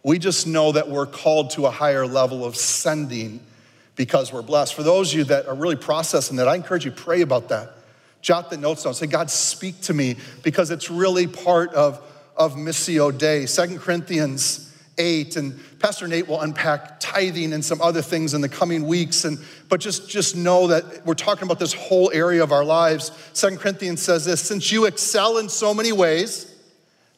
We 0.03 0.19
just 0.19 0.45
know 0.45 0.73
that 0.73 0.89
we're 0.89 1.05
called 1.05 1.51
to 1.51 1.67
a 1.67 1.71
higher 1.71 2.05
level 2.05 2.43
of 2.43 2.57
sending 2.57 3.39
because 3.95 4.33
we're 4.33 4.41
blessed. 4.41 4.73
For 4.73 4.83
those 4.83 5.13
of 5.13 5.19
you 5.19 5.23
that 5.23 5.47
are 5.47 5.55
really 5.55 5.77
processing 5.77 6.35
that, 6.35 6.49
I 6.49 6.55
encourage 6.55 6.83
you 6.83 6.91
pray 6.91 7.21
about 7.21 7.47
that. 7.47 7.75
Jot 8.21 8.49
the 8.49 8.57
notes 8.57 8.83
down. 8.83 8.93
Say, 8.93 9.07
God, 9.07 9.31
speak 9.31 9.79
to 9.83 9.93
me 9.93 10.17
because 10.43 10.69
it's 10.69 10.91
really 10.91 11.27
part 11.27 11.73
of, 11.73 12.01
of 12.35 12.55
Missio 12.55 13.17
Dei. 13.17 13.45
Second 13.45 13.79
Corinthians 13.79 14.68
8 14.99 15.37
and 15.37 15.59
pastor 15.79 16.07
nate 16.07 16.27
will 16.27 16.41
unpack 16.41 16.99
tithing 16.99 17.53
and 17.53 17.65
some 17.65 17.81
other 17.81 18.01
things 18.01 18.33
in 18.33 18.41
the 18.41 18.49
coming 18.49 18.85
weeks 18.85 19.25
and 19.25 19.39
but 19.69 19.79
just 19.79 20.09
just 20.09 20.35
know 20.35 20.67
that 20.67 21.05
we're 21.05 21.15
talking 21.15 21.43
about 21.43 21.57
this 21.57 21.73
whole 21.73 22.11
area 22.13 22.43
of 22.43 22.51
our 22.51 22.65
lives. 22.65 23.11
Second 23.33 23.59
corinthians 23.59 24.01
says 24.01 24.25
this 24.25 24.41
since 24.41 24.71
you 24.71 24.85
excel 24.85 25.37
in 25.37 25.49
so 25.49 25.73
many 25.73 25.91
ways 25.91 26.53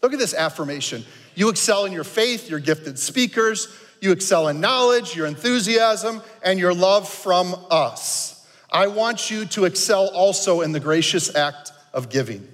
look 0.01 0.13
at 0.13 0.19
this 0.19 0.33
affirmation 0.33 1.03
you 1.35 1.49
excel 1.49 1.85
in 1.85 1.91
your 1.91 2.03
faith 2.03 2.49
you're 2.49 2.59
gifted 2.59 2.97
speakers 2.97 3.67
you 3.99 4.11
excel 4.11 4.47
in 4.47 4.59
knowledge 4.59 5.15
your 5.15 5.27
enthusiasm 5.27 6.21
and 6.43 6.59
your 6.59 6.73
love 6.73 7.07
from 7.07 7.55
us. 7.69 8.47
I 8.71 8.87
want 8.87 9.29
you 9.29 9.45
to 9.45 9.65
excel 9.65 10.07
also 10.07 10.61
in 10.61 10.71
the 10.71 10.79
gracious 10.79 11.35
act 11.35 11.71
of 11.93 12.09
giving. 12.09 12.47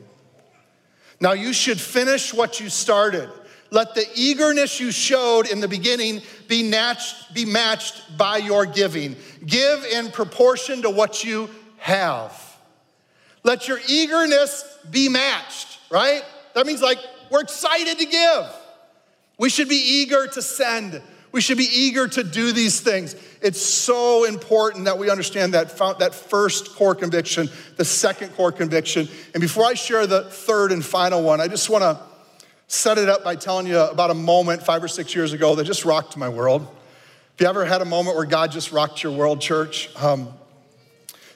Now 1.20 1.34
you 1.34 1.54
should 1.54 1.80
finish 1.80 2.34
what 2.34 2.60
you 2.60 2.70
started 2.70 3.30
let 3.70 3.96
the 3.96 4.06
eagerness 4.16 4.80
you 4.80 4.92
showed 4.92 5.48
in 5.48 5.60
the 5.60 5.68
beginning 5.68 6.22
be, 6.48 6.64
matched, 6.64 7.34
be 7.34 7.46
matched 7.46 8.18
by 8.18 8.38
your 8.38 8.66
giving. 8.66 9.16
Give 9.46 9.84
in 9.86 10.12
proportion 10.12 10.84
to 10.84 10.90
what 10.90 11.24
you 11.24 11.50
have. 11.78 12.44
Let 13.44 13.68
your 13.68 13.80
eagerness 13.88 14.64
be 14.90 15.10
matched, 15.10 15.80
right? 15.90 16.24
That 16.54 16.66
means 16.66 16.82
like 16.82 17.00
we're 17.30 17.42
excited 17.42 18.00
to 18.00 18.06
give. 18.06 18.46
We 19.38 19.50
should 19.50 19.70
be 19.70 19.76
eager 19.76 20.28
to 20.28 20.42
send. 20.42 21.02
We 21.32 21.42
should 21.42 21.58
be 21.58 21.70
eager 21.72 22.08
to 22.08 22.24
do 22.24 22.52
these 22.52 22.80
things. 22.80 23.16
It's 23.42 23.62
so 23.62 24.24
important 24.24 24.86
that 24.86 24.98
we 24.98 25.10
understand 25.10 25.54
that, 25.54 25.78
that 26.00 26.16
first 26.16 26.76
core 26.76 26.96
conviction, 26.96 27.50
the 27.76 27.86
second 27.86 28.30
core 28.30 28.52
conviction. 28.52 29.08
And 29.34 29.42
before 29.42 29.66
I 29.66 29.76
share 29.76 30.08
the 30.08 30.24
third 30.24 30.72
and 30.72 30.84
final 30.84 31.22
one, 31.22 31.40
I 31.40 31.48
just 31.48 31.70
want 31.70 31.84
to 31.84 32.00
set 32.68 32.98
it 32.98 33.08
up 33.08 33.24
by 33.24 33.36
telling 33.36 33.66
you 33.66 33.80
about 33.80 34.12
a 34.12 34.14
moment 34.14 34.62
five 34.62 34.84
or 34.84 34.88
six 34.88 35.16
years 35.16 35.34
ago 35.34 35.56
that 35.56 35.64
just 35.64 35.86
rocked 35.86 36.18
my 36.18 36.30
world. 36.30 36.62
Have 36.62 37.42
you 37.42 37.48
ever 37.48 37.66
had 37.66 37.82
a 37.82 37.86
moment 37.86 38.18
where 38.18 38.26
God 38.26 38.52
just 38.52 38.72
rocked 38.72 39.04
your 39.04 39.14
world, 39.14 39.40
church? 39.40 39.90
Um, 39.96 40.34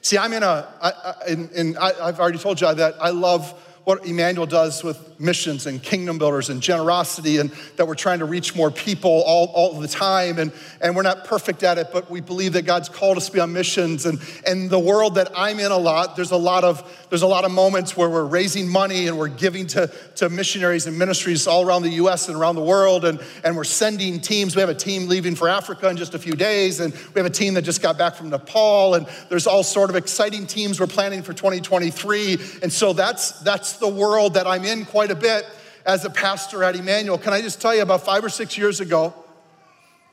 see, 0.02 0.18
I'm 0.18 0.34
in 0.34 0.44
a, 0.44 0.68
I, 0.82 0.92
I, 0.92 1.28
in, 1.30 1.50
in, 1.50 1.78
I, 1.78 1.94
I've 2.02 2.20
already 2.20 2.38
told 2.38 2.60
you 2.60 2.74
that 2.74 2.96
I 3.00 3.12
love 3.12 3.54
what 3.84 4.06
Emmanuel 4.06 4.46
does 4.46 4.84
with 4.84 5.20
missions 5.20 5.66
and 5.66 5.82
kingdom 5.82 6.18
builders 6.18 6.50
and 6.50 6.62
generosity, 6.62 7.38
and 7.38 7.52
that 7.78 7.88
we're 7.88 7.96
trying 7.96 8.20
to 8.20 8.26
reach 8.26 8.56
more 8.56 8.70
people 8.70 9.24
all, 9.26 9.48
all 9.54 9.80
the 9.80 9.88
time. 9.88 10.40
And, 10.40 10.52
and 10.82 10.96
we're 10.96 11.02
not 11.02 11.26
perfect 11.26 11.64
at 11.64 11.78
it, 11.78 11.90
but 11.92 12.10
we 12.10 12.22
believe 12.22 12.54
that 12.54 12.64
God's 12.64 12.90
called 12.90 13.18
us 13.18 13.28
to 13.28 13.34
be 13.34 13.40
on 13.40 13.54
missions. 13.54 14.06
And, 14.06 14.20
and 14.46 14.70
the 14.70 14.80
world 14.80 15.16
that 15.16 15.32
I'm 15.36 15.60
in 15.60 15.72
a 15.72 15.78
lot, 15.78 16.16
there's 16.16 16.32
a 16.32 16.38
lot 16.38 16.64
of 16.64 16.84
there's 17.12 17.24
a 17.24 17.28
lot 17.28 17.44
of 17.44 17.52
moments 17.52 17.98
where 17.98 18.10
we're 18.10 18.24
raising 18.24 18.70
money 18.70 19.08
and 19.08 19.18
we're 19.18 19.28
giving 19.28 19.68
to, 19.68 19.92
to 20.16 20.30
missionaries 20.30 20.88
and 20.88 20.98
ministries 20.98 21.46
all 21.46 21.66
around 21.66 21.82
the 21.82 21.90
US 21.90 22.30
and 22.30 22.38
around 22.38 22.56
the 22.56 22.64
world, 22.64 23.04
and, 23.04 23.20
and 23.44 23.58
we're 23.58 23.66
sending 23.66 24.22
teams. 24.22 24.56
We 24.56 24.62
have 24.62 24.70
a 24.70 24.76
team 24.76 25.10
leaving 25.10 25.36
for 25.36 25.50
Africa 25.50 25.90
in 25.90 25.98
just 25.98 26.16
a 26.16 26.20
few 26.20 26.32
days, 26.34 26.80
and 26.80 26.94
we 26.94 27.20
have 27.20 27.26
a 27.26 27.30
team 27.30 27.56
that 27.56 27.64
just 27.64 27.82
got 27.82 27.98
back 27.98 28.16
from 28.16 28.30
Nepal, 28.30 28.96
and 28.96 29.06
there's 29.28 29.46
all 29.46 29.62
sort 29.62 29.90
of 29.90 29.98
exciting 29.98 30.48
teams 30.48 30.80
we're 30.80 30.88
planning 30.88 31.22
for 31.22 31.34
2023. 31.34 32.38
And 32.64 32.72
so 32.72 32.94
that's 32.94 33.32
that's 33.42 33.71
the 33.74 33.88
world 33.88 34.36
that 34.36 34.48
I'm 34.48 34.66
in 34.66 34.86
quite 34.86 35.12
a 35.12 35.16
bit 35.16 35.46
as 35.86 36.06
a 36.06 36.10
pastor 36.10 36.64
at 36.64 36.76
Emmanuel. 36.76 37.18
Can 37.18 37.34
I 37.34 37.42
just 37.42 37.62
tell 37.62 37.76
you 37.76 37.82
about 37.82 38.06
five 38.06 38.24
or 38.24 38.30
six 38.30 38.58
years 38.58 38.80
ago, 38.80 39.14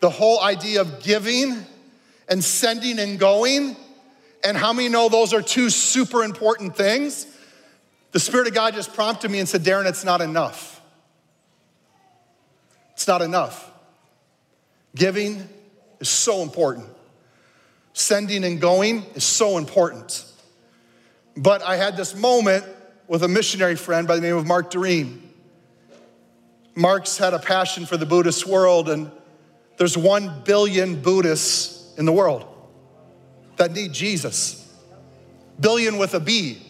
the 0.00 0.10
whole 0.10 0.40
idea 0.40 0.80
of 0.80 1.02
giving 1.02 1.64
and 2.28 2.42
sending 2.42 2.98
and 2.98 3.18
going 3.18 3.76
and 4.44 4.56
how 4.56 4.72
many 4.72 4.88
know 4.88 5.08
those 5.08 5.32
are 5.32 5.42
two 5.42 5.70
super 5.70 6.22
important 6.22 6.76
things? 6.76 7.26
The 8.12 8.20
Spirit 8.20 8.46
of 8.48 8.54
God 8.54 8.74
just 8.74 8.94
prompted 8.94 9.30
me 9.30 9.40
and 9.40 9.48
said, 9.48 9.62
Darren, 9.62 9.86
it's 9.86 10.04
not 10.04 10.20
enough. 10.20 10.80
It's 12.92 13.06
not 13.06 13.22
enough. 13.22 13.70
Giving 14.94 15.48
is 16.00 16.08
so 16.08 16.42
important. 16.42 16.86
Sending 17.92 18.44
and 18.44 18.60
going 18.60 19.04
is 19.14 19.24
so 19.24 19.58
important. 19.58 20.24
But 21.36 21.62
I 21.62 21.76
had 21.76 21.96
this 21.96 22.14
moment 22.14 22.64
with 23.08 23.22
a 23.22 23.28
missionary 23.28 23.74
friend 23.74 24.06
by 24.06 24.14
the 24.14 24.20
name 24.20 24.36
of 24.36 24.46
Mark 24.46 24.70
Doreen. 24.70 25.32
Mark's 26.74 27.16
had 27.16 27.34
a 27.34 27.38
passion 27.38 27.86
for 27.86 27.96
the 27.96 28.06
Buddhist 28.06 28.46
world, 28.46 28.88
and 28.88 29.10
there's 29.78 29.96
one 29.96 30.42
billion 30.44 31.00
Buddhists 31.00 31.98
in 31.98 32.04
the 32.04 32.12
world 32.12 32.46
that 33.56 33.72
need 33.72 33.92
Jesus. 33.92 34.72
Billion 35.58 35.98
with 35.98 36.14
a 36.14 36.20
B. 36.20 36.62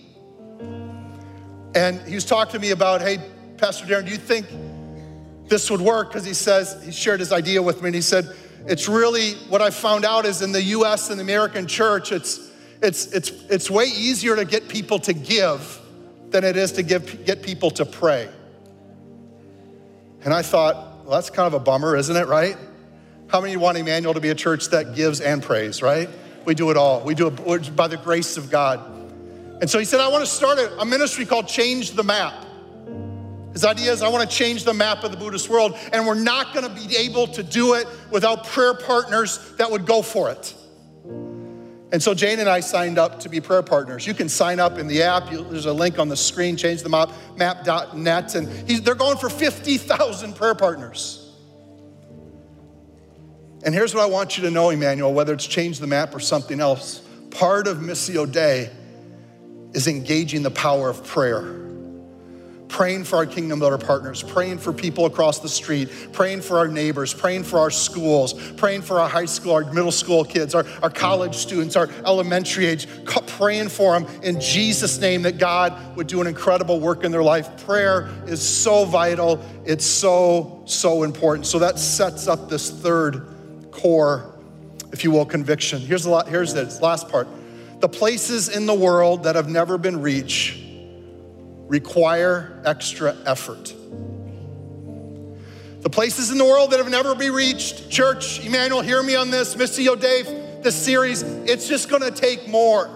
And 1.75 2.01
he 2.09 2.15
was 2.15 2.25
talking 2.25 2.53
to 2.53 2.59
me 2.59 2.71
about, 2.71 3.03
hey, 3.03 3.19
Pastor 3.59 3.85
Darren, 3.85 4.07
do 4.07 4.13
you 4.13 4.17
think 4.17 4.47
this 5.49 5.71
would 5.71 5.81
work? 5.81 6.09
Because 6.09 6.25
he 6.25 6.33
says, 6.35 6.83
he 6.85 6.93
shared 6.93 7.21
his 7.21 7.33
idea 7.33 7.61
with 7.61 7.83
me, 7.83 7.89
and 7.89 7.95
he 7.95 8.01
said, 8.01 8.35
it's 8.67 8.89
really 8.89 9.33
what 9.49 9.61
I 9.61 9.71
found 9.71 10.05
out 10.05 10.25
is 10.25 10.41
in 10.41 10.53
the 10.53 10.63
US 10.63 11.11
and 11.11 11.19
the 11.19 11.25
American 11.25 11.67
church, 11.67 12.13
it's 12.13 12.51
it's 12.81 13.07
it's 13.07 13.31
it's 13.51 13.71
way 13.71 13.87
easier 13.87 14.37
to 14.37 14.45
get 14.45 14.69
people 14.69 14.99
to 15.01 15.13
give 15.13 15.78
than 16.31 16.45
it 16.45 16.57
is 16.57 16.73
to 16.73 16.83
give 16.83 17.25
get 17.25 17.43
people 17.43 17.71
to 17.73 17.85
pray. 17.85 18.29
And 20.25 20.35
I 20.35 20.43
thought, 20.43 21.05
well, 21.05 21.13
that's 21.13 21.31
kind 21.31 21.47
of 21.47 21.55
a 21.55 21.63
bummer, 21.63 21.97
isn't 21.97 22.17
it, 22.17 22.27
right? 22.27 22.57
How 23.29 23.41
many 23.41 23.57
want 23.57 23.79
Emmanuel 23.79 24.15
to 24.15 24.21
be 24.21 24.31
a 24.31 24.35
church 24.35 24.69
that 24.71 24.95
gives 24.95 25.21
and 25.21 25.43
prays, 25.43 25.83
right? 25.83 26.09
We 26.45 26.55
do 26.55 26.71
it 26.71 26.77
all. 26.77 27.03
We 27.03 27.15
do 27.15 27.29
it 27.29 27.77
by 27.77 27.89
the 27.89 27.97
grace 27.97 28.37
of 28.37 28.51
God. 28.51 28.81
And 29.61 29.69
so 29.69 29.79
he 29.79 29.85
said, 29.85 30.01
I 30.01 30.09
want 30.09 30.25
to 30.25 30.31
start 30.31 30.59
a, 30.59 30.81
a 30.81 30.85
ministry 30.85 31.27
called 31.27 31.49
Change 31.49 31.93
the 31.93 32.05
Map. 32.05 32.47
His 33.53 33.65
idea 33.65 33.93
is 33.93 34.03
I 34.03 34.09
want 34.09 34.29
to 34.29 34.37
change 34.37 34.65
the 34.65 34.75
map 34.75 35.03
of 35.03 35.11
the 35.11 35.17
Buddhist 35.17 35.49
world, 35.49 35.77
and 35.93 36.07
we're 36.07 36.15
not 36.15 36.55
going 36.55 36.69
to 36.69 36.89
be 36.89 36.97
able 36.97 37.27
to 37.29 37.43
do 37.43 37.75
it 37.75 37.89
without 38.11 38.45
prayer 38.45 38.75
partners 38.75 39.53
that 39.57 39.71
would 39.71 39.85
go 39.85 40.01
for 40.01 40.31
it. 40.31 40.55
And 41.91 42.03
so 42.03 42.13
Jane 42.13 42.39
and 42.39 42.49
I 42.49 42.61
signed 42.61 42.99
up 42.99 43.21
to 43.21 43.31
be 43.31 43.41
prayer 43.41 43.63
partners. 43.63 44.07
You 44.07 44.13
can 44.13 44.29
sign 44.29 44.61
up 44.61 44.79
in 44.79 44.87
the 44.89 45.03
app. 45.03 45.33
You, 45.33 45.43
there's 45.45 45.65
a 45.65 45.73
link 45.73 45.99
on 45.99 46.09
the 46.09 46.17
screen, 46.17 46.57
change 46.57 46.83
the 46.83 46.91
map, 46.91 47.11
map.net, 47.37 48.35
and 48.35 48.47
they're 48.85 48.95
going 48.95 49.17
for 49.17 49.31
50,000 49.31 50.37
prayer 50.37 50.55
partners. 50.55 51.25
And 53.65 53.75
here's 53.75 53.95
what 53.95 54.03
I 54.03 54.07
want 54.07 54.37
you 54.37 54.45
to 54.45 54.51
know, 54.51 54.71
Emmanuel, 54.71 55.13
whether 55.13 55.33
it's 55.33 55.47
change 55.47 55.79
the 55.79 55.87
map 55.87 56.15
or 56.15 56.21
something 56.21 56.61
else, 56.61 57.01
part 57.31 57.67
of 57.67 57.79
Missio 57.79 58.31
Dei 58.31 58.71
is 59.73 59.89
engaging 59.89 60.43
the 60.43 60.51
power 60.51 60.91
of 60.91 61.05
prayer. 61.05 61.68
Praying 62.69 63.05
for 63.05 63.17
our 63.17 63.27
Kingdom 63.27 63.61
Builder 63.61 63.79
partners, 63.79 64.23
praying 64.23 64.59
for 64.59 64.73
people 64.73 65.07
across 65.07 65.41
the 65.41 65.49
street, 65.49 65.89
praying 66.13 66.43
for 66.43 66.59
our 66.59 66.69
neighbors, 66.69 67.15
praying 67.15 67.45
for 67.45 67.59
our 67.59 67.71
schools, 67.71 68.35
praying 68.53 68.83
for 68.83 69.01
our 69.01 69.09
high 69.09 69.25
school, 69.25 69.53
our 69.53 69.65
middle 69.73 69.91
school 69.91 70.25
kids, 70.25 70.55
our, 70.55 70.67
our 70.83 70.91
college 70.91 71.35
students, 71.35 71.77
our 71.77 71.89
elementary 72.05 72.67
age, 72.67 72.87
praying 73.39 73.69
for 73.69 73.99
them 73.99 74.07
in 74.23 74.41
Jesus' 74.41 74.99
name 74.99 75.23
that 75.23 75.39
God 75.39 75.97
would 75.97 76.09
do 76.09 76.21
an 76.21 76.27
incredible 76.27 76.81
work 76.81 77.05
in 77.05 77.13
their 77.13 77.23
life. 77.23 77.65
Prayer 77.65 78.09
is 78.27 78.47
so 78.47 78.85
vital, 78.85 79.41
it's 79.65 79.87
so, 79.87 80.63
so 80.65 81.05
important. 81.05 81.47
So 81.47 81.61
that 81.61 81.79
sets 81.79 82.27
up 82.27 82.49
this 82.49 82.69
third 82.69 83.25
core, 83.71 84.37
if 84.93 85.05
you 85.05 85.13
will, 85.13 85.25
conviction. 85.25 85.81
Here's 85.81 86.03
the 86.03 86.11
lot, 86.11 86.29
here's 86.29 86.53
the 86.53 86.65
last 86.83 87.09
part. 87.09 87.29
The 87.79 87.89
places 87.89 88.49
in 88.49 88.67
the 88.67 88.75
world 88.75 89.23
that 89.23 89.37
have 89.37 89.49
never 89.49 89.79
been 89.79 90.03
reached 90.03 90.68
require 91.69 92.61
extra 92.65 93.17
effort. 93.27 93.75
The 95.81 95.91
places 95.91 96.31
in 96.33 96.39
the 96.39 96.45
world 96.45 96.73
that 96.73 96.79
have 96.79 96.91
never 96.91 97.15
been 97.15 97.33
reached, 97.33 97.89
church, 97.89 98.45
Emmanuel, 98.45 98.81
hear 98.81 99.01
me 99.03 99.15
on 99.15 99.31
this, 99.31 99.55
Missio 99.55 99.99
Dei, 99.99 100.23
this 100.63 100.75
series, 100.75 101.23
it's 101.23 101.69
just 101.69 101.89
gonna 101.89 102.11
take 102.11 102.49
more. 102.49 102.91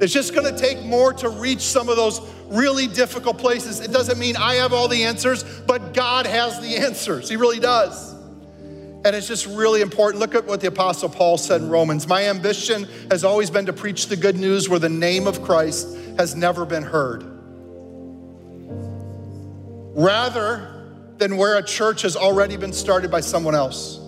It's 0.00 0.12
just 0.12 0.34
gonna 0.34 0.56
take 0.56 0.82
more 0.82 1.12
to 1.12 1.28
reach 1.28 1.60
some 1.60 1.88
of 1.88 1.96
those 1.96 2.20
really 2.46 2.86
difficult 2.86 3.38
places. 3.38 3.80
It 3.80 3.92
doesn't 3.92 4.18
mean 4.18 4.36
I 4.36 4.54
have 4.54 4.72
all 4.72 4.88
the 4.88 5.04
answers, 5.04 5.44
but 5.66 5.92
God 5.92 6.26
has 6.26 6.60
the 6.60 6.76
answers. 6.76 7.28
He 7.28 7.36
really 7.36 7.60
does. 7.60 8.12
And 9.04 9.16
it's 9.16 9.26
just 9.26 9.46
really 9.46 9.80
important. 9.80 10.20
Look 10.20 10.34
at 10.34 10.46
what 10.46 10.60
the 10.60 10.68
Apostle 10.68 11.08
Paul 11.08 11.36
said 11.36 11.60
in 11.60 11.68
Romans. 11.68 12.06
My 12.06 12.24
ambition 12.24 12.88
has 13.10 13.24
always 13.24 13.50
been 13.50 13.66
to 13.66 13.72
preach 13.72 14.06
the 14.06 14.16
good 14.16 14.36
news 14.36 14.68
where 14.68 14.78
the 14.78 14.88
name 14.88 15.26
of 15.26 15.42
Christ 15.42 15.88
has 16.16 16.34
never 16.34 16.64
been 16.64 16.84
heard. 16.84 17.31
Rather 19.94 20.86
than 21.18 21.36
where 21.36 21.58
a 21.58 21.62
church 21.62 22.02
has 22.02 22.16
already 22.16 22.56
been 22.56 22.72
started 22.72 23.10
by 23.10 23.20
someone 23.20 23.54
else. 23.54 23.98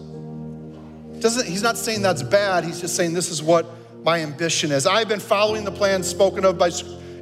Doesn't, 1.20 1.46
he's 1.46 1.62
not 1.62 1.78
saying 1.78 2.02
that's 2.02 2.22
bad, 2.22 2.64
he's 2.64 2.80
just 2.80 2.96
saying 2.96 3.12
this 3.12 3.30
is 3.30 3.42
what 3.42 3.66
my 4.02 4.20
ambition 4.20 4.72
is. 4.72 4.86
I've 4.86 5.08
been 5.08 5.20
following 5.20 5.64
the 5.64 5.72
plan 5.72 6.02
spoken 6.02 6.44
of 6.44 6.58
by, 6.58 6.70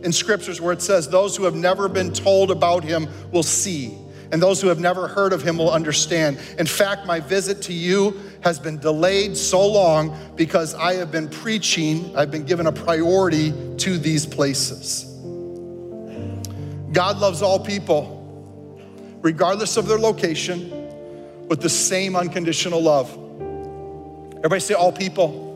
in 0.03 0.13
scriptures 0.13 0.61
where 0.61 0.73
it 0.73 0.83
says, 0.83 1.09
Those 1.09 1.37
who 1.37 1.45
have 1.45 1.55
never 1.55 1.89
been 1.89 2.13
told 2.13 2.51
about 2.51 2.85
him 2.85 3.09
will 3.31 3.43
see 3.43 3.97
and 4.33 4.43
those 4.43 4.61
who 4.63 4.69
have 4.69 4.81
never 4.81 5.07
heard 5.07 5.35
of 5.35 5.43
him 5.43 5.59
will 5.59 5.71
understand. 5.71 6.41
In 6.59 6.67
fact, 6.67 7.07
my 7.07 7.21
visit 7.21 7.61
to 7.63 7.73
you 7.73 8.19
has 8.41 8.59
been 8.59 8.79
delayed 8.79 9.37
so 9.37 9.65
long 9.65 10.17
because 10.37 10.75
I 10.75 10.95
have 10.95 11.13
been 11.13 11.29
preaching, 11.29 12.17
I've 12.17 12.31
been 12.31 12.47
given 12.47 12.67
a 12.67 12.73
priority 12.73 13.53
to 13.77 13.99
these 13.99 14.25
places. 14.25 15.05
God 16.93 17.19
loves 17.19 17.43
all 17.43 17.61
people, 17.61 18.22
regardless 19.23 19.77
of 19.77 19.87
their 19.87 19.99
location, 19.99 20.71
with 21.49 21.61
the 21.61 21.69
same 21.69 22.17
unconditional 22.17 22.83
love. 22.83 23.11
Everybody 24.39 24.61
say, 24.61 24.75
all 24.75 24.93
people. 24.93 25.51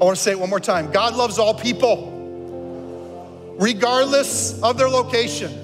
I 0.00 0.04
want 0.04 0.16
to 0.16 0.22
say 0.22 0.32
it 0.32 0.38
one 0.38 0.50
more 0.50 0.60
time. 0.60 0.90
God 0.90 1.14
loves 1.14 1.38
all 1.38 1.54
people, 1.54 3.54
regardless 3.58 4.60
of 4.62 4.76
their 4.76 4.88
location 4.88 5.60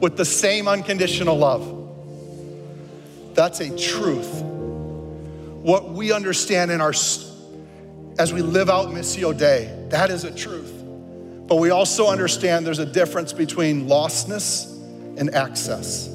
with 0.00 0.16
the 0.16 0.24
same 0.24 0.68
unconditional 0.68 1.36
love. 1.36 1.76
That's 3.34 3.60
a 3.60 3.76
truth. 3.76 4.42
What 4.42 5.90
we 5.90 6.12
understand 6.12 6.70
in 6.70 6.80
our 6.80 6.94
as 8.18 8.32
we 8.32 8.42
live 8.42 8.68
out 8.68 8.88
Missio 8.88 9.36
Dei, 9.36 9.86
that 9.90 10.10
is 10.10 10.24
a 10.24 10.34
truth. 10.34 10.72
But 11.46 11.56
we 11.56 11.70
also 11.70 12.08
understand 12.08 12.66
there's 12.66 12.78
a 12.78 12.86
difference 12.86 13.32
between 13.32 13.86
lostness 13.86 14.69
and 15.20 15.32
access. 15.34 16.08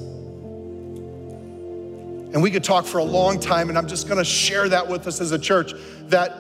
And 2.34 2.44
we 2.44 2.52
could 2.52 2.66
talk 2.66 2.86
for 2.86 2.98
a 2.98 3.04
long 3.04 3.40
time, 3.40 3.70
and 3.70 3.78
I'm 3.78 3.88
just 3.88 4.10
gonna 4.10 4.26
share 4.26 4.68
that 4.68 4.90
with 4.90 5.08
us 5.08 5.22
as 5.22 5.32
a 5.32 5.40
church 5.40 5.74
that, 6.08 6.34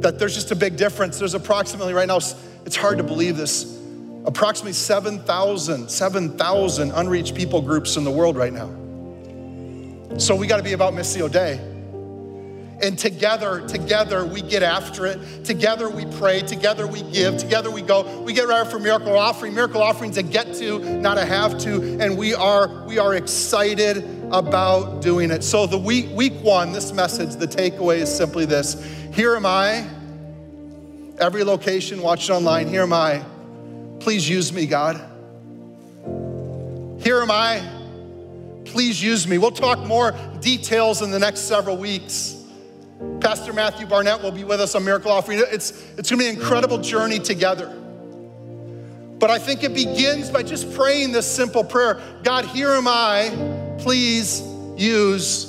that 0.00 0.18
there's 0.18 0.34
just 0.34 0.50
a 0.50 0.56
big 0.56 0.78
difference. 0.78 1.18
There's 1.18 1.34
approximately 1.34 1.92
right 1.92 2.08
now 2.08 2.16
it's 2.64 2.76
hard 2.76 2.96
to 2.98 3.04
believe 3.04 3.36
this. 3.36 3.78
Approximately 4.24 4.72
7,000, 4.72 5.90
7,000 5.90 6.90
unreached 6.92 7.34
people 7.34 7.60
groups 7.60 7.96
in 7.96 8.04
the 8.04 8.10
world 8.10 8.36
right 8.36 8.52
now. 8.52 8.70
So 10.16 10.34
we 10.34 10.46
got 10.46 10.56
to 10.56 10.62
be 10.62 10.72
about 10.72 10.94
Missio 10.94 11.30
Dei. 11.30 11.73
And 12.82 12.98
together, 12.98 13.66
together 13.66 14.26
we 14.26 14.42
get 14.42 14.62
after 14.62 15.06
it. 15.06 15.44
Together 15.44 15.88
we 15.88 16.06
pray. 16.18 16.40
Together 16.40 16.86
we 16.86 17.02
give. 17.02 17.38
Together 17.38 17.70
we 17.70 17.82
go. 17.82 18.22
We 18.22 18.32
get 18.32 18.48
ready 18.48 18.68
for 18.68 18.78
miracle 18.78 19.16
offering. 19.16 19.54
Miracle 19.54 19.82
offerings 19.82 20.16
a 20.16 20.22
get 20.22 20.54
to, 20.54 20.78
not 21.00 21.18
a 21.18 21.24
have 21.24 21.58
to. 21.60 21.98
And 22.00 22.18
we 22.18 22.34
are 22.34 22.84
we 22.84 22.98
are 22.98 23.14
excited 23.14 23.98
about 24.32 25.02
doing 25.02 25.30
it. 25.30 25.44
So 25.44 25.66
the 25.66 25.78
week 25.78 26.08
week 26.10 26.34
one, 26.42 26.72
this 26.72 26.92
message, 26.92 27.36
the 27.36 27.46
takeaway 27.46 27.98
is 27.98 28.14
simply 28.14 28.44
this: 28.44 28.82
Here 29.12 29.36
am 29.36 29.46
I. 29.46 29.88
Every 31.18 31.44
location, 31.44 32.02
watch 32.02 32.28
it 32.28 32.32
online. 32.32 32.66
Here 32.66 32.82
am 32.82 32.92
I. 32.92 33.24
Please 34.00 34.28
use 34.28 34.52
me, 34.52 34.66
God. 34.66 34.96
Here 37.00 37.20
am 37.20 37.30
I. 37.30 37.62
Please 38.64 39.02
use 39.02 39.28
me. 39.28 39.38
We'll 39.38 39.52
talk 39.52 39.78
more 39.86 40.14
details 40.40 41.02
in 41.02 41.10
the 41.10 41.18
next 41.18 41.42
several 41.42 41.76
weeks. 41.76 42.43
Pastor 43.20 43.52
Matthew 43.52 43.86
Barnett 43.86 44.22
will 44.22 44.32
be 44.32 44.44
with 44.44 44.60
us 44.60 44.74
on 44.74 44.84
Miracle 44.84 45.10
Offering. 45.10 45.42
It's, 45.50 45.70
it's 45.96 46.10
gonna 46.10 46.22
be 46.22 46.28
an 46.28 46.36
incredible 46.36 46.78
journey 46.78 47.18
together. 47.18 47.68
But 49.18 49.30
I 49.30 49.38
think 49.38 49.64
it 49.64 49.72
begins 49.72 50.28
by 50.30 50.42
just 50.42 50.74
praying 50.74 51.12
this 51.12 51.26
simple 51.26 51.64
prayer 51.64 52.00
God, 52.22 52.44
here 52.44 52.70
am 52.70 52.86
I. 52.86 53.32
Please 53.78 54.42
use, 54.76 55.46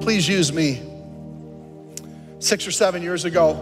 please 0.00 0.28
use 0.28 0.52
me. 0.52 0.82
Six 2.40 2.66
or 2.66 2.72
seven 2.72 3.02
years 3.02 3.24
ago, 3.24 3.52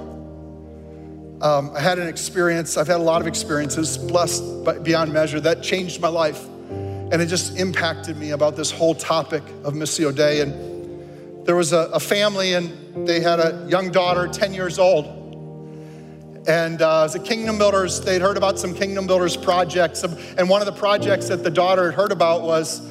um, 1.41 1.71
I 1.75 1.81
had 1.81 1.99
an 1.99 2.09
experience, 2.09 2.77
I've 2.77 2.87
had 2.87 3.01
a 3.01 3.03
lot 3.03 3.21
of 3.21 3.27
experiences, 3.27 3.99
blessed 3.99 4.43
beyond 4.83 5.13
measure, 5.13 5.41
that 5.41 5.63
changed 5.63 6.01
my 6.01 6.09
life. 6.09 6.45
And 6.71 7.21
it 7.21 7.27
just 7.27 7.59
impacted 7.59 8.17
me 8.17 8.31
about 8.31 8.57
this 8.57 8.71
whole 8.71 8.95
topic 8.95 9.43
of 9.65 9.75
Missio 9.75 10.15
Dei. 10.15 10.41
And 10.41 10.72
there 11.45 11.57
was 11.57 11.73
a, 11.73 11.91
a, 11.93 11.99
family 11.99 12.55
and 12.55 13.07
they 13.07 13.21
had 13.21 13.41
a 13.41 13.67
young 13.69 13.91
daughter, 13.91 14.29
10 14.29 14.55
years 14.55 14.79
old. 14.79 15.07
And 16.47 16.83
uh, 16.83 17.05
as 17.05 17.15
a 17.15 17.21
Kingdom 17.21 17.59
Builders, 17.59 18.01
they'd 18.01 18.21
heard 18.21 18.37
about 18.37 18.59
some 18.59 18.75
Kingdom 18.75 19.07
Builders 19.07 19.37
projects. 19.37 20.05
And 20.05 20.49
one 20.49 20.61
of 20.61 20.67
the 20.67 20.73
projects 20.73 21.29
that 21.29 21.43
the 21.43 21.51
daughter 21.51 21.91
had 21.91 21.95
heard 21.95 22.13
about 22.13 22.43
was 22.43 22.89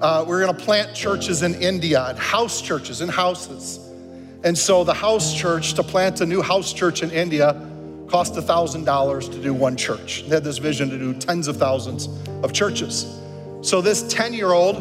uh, 0.00 0.24
we 0.26 0.34
are 0.34 0.40
gonna 0.40 0.52
plant 0.52 0.94
churches 0.94 1.42
in 1.42 1.54
India, 1.54 2.04
and 2.08 2.18
house 2.18 2.60
churches 2.60 3.00
in 3.00 3.08
houses. 3.08 3.78
And 4.42 4.56
so 4.56 4.84
the 4.84 4.94
house 4.94 5.34
church, 5.34 5.72
to 5.74 5.82
plant 5.82 6.20
a 6.20 6.26
new 6.26 6.42
house 6.42 6.72
church 6.72 7.02
in 7.02 7.10
India, 7.10 7.52
cost 8.08 8.34
$1,000 8.34 9.32
to 9.32 9.42
do 9.42 9.54
one 9.54 9.76
church. 9.76 10.24
They 10.24 10.34
had 10.34 10.44
this 10.44 10.58
vision 10.58 10.90
to 10.90 10.98
do 10.98 11.14
tens 11.14 11.48
of 11.48 11.56
thousands 11.56 12.08
of 12.42 12.52
churches. 12.52 13.18
So 13.62 13.80
this 13.80 14.02
10 14.12 14.34
year 14.34 14.52
old, 14.52 14.76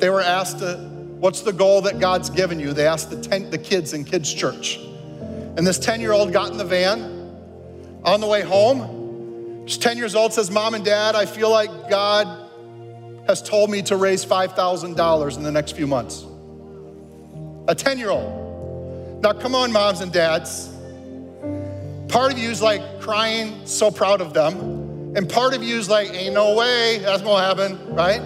they 0.00 0.10
were 0.10 0.20
asked 0.20 0.58
to 0.58 0.87
What's 1.20 1.40
the 1.40 1.52
goal 1.52 1.80
that 1.82 1.98
God's 1.98 2.30
given 2.30 2.60
you? 2.60 2.72
They 2.72 2.86
asked 2.86 3.10
the, 3.10 3.20
ten, 3.20 3.50
the 3.50 3.58
kids 3.58 3.92
in 3.92 4.04
kids' 4.04 4.32
church. 4.32 4.78
And 5.56 5.66
this 5.66 5.78
10 5.78 6.00
year 6.00 6.12
old 6.12 6.32
got 6.32 6.52
in 6.52 6.58
the 6.58 6.64
van 6.64 7.00
on 8.04 8.20
the 8.20 8.26
way 8.26 8.42
home. 8.42 9.66
She's 9.66 9.78
10 9.78 9.98
years 9.98 10.14
old, 10.14 10.32
says, 10.32 10.50
Mom 10.50 10.74
and 10.74 10.84
Dad, 10.84 11.16
I 11.16 11.26
feel 11.26 11.50
like 11.50 11.90
God 11.90 12.48
has 13.26 13.42
told 13.42 13.68
me 13.68 13.82
to 13.82 13.96
raise 13.96 14.24
$5,000 14.24 15.36
in 15.36 15.42
the 15.42 15.50
next 15.50 15.72
few 15.72 15.88
months. 15.88 16.24
A 17.66 17.74
10 17.74 17.98
year 17.98 18.10
old. 18.10 19.22
Now, 19.22 19.32
come 19.32 19.56
on, 19.56 19.72
moms 19.72 20.00
and 20.00 20.12
dads. 20.12 20.72
Part 22.08 22.32
of 22.32 22.38
you 22.38 22.48
is 22.48 22.62
like 22.62 23.00
crying, 23.00 23.66
so 23.66 23.90
proud 23.90 24.20
of 24.20 24.32
them. 24.32 25.14
And 25.16 25.28
part 25.28 25.52
of 25.52 25.64
you 25.64 25.76
is 25.76 25.88
like, 25.88 26.14
ain't 26.14 26.34
no 26.34 26.54
way 26.54 26.98
that's 26.98 27.22
gonna 27.22 27.44
happen, 27.44 27.94
right? 27.94 28.22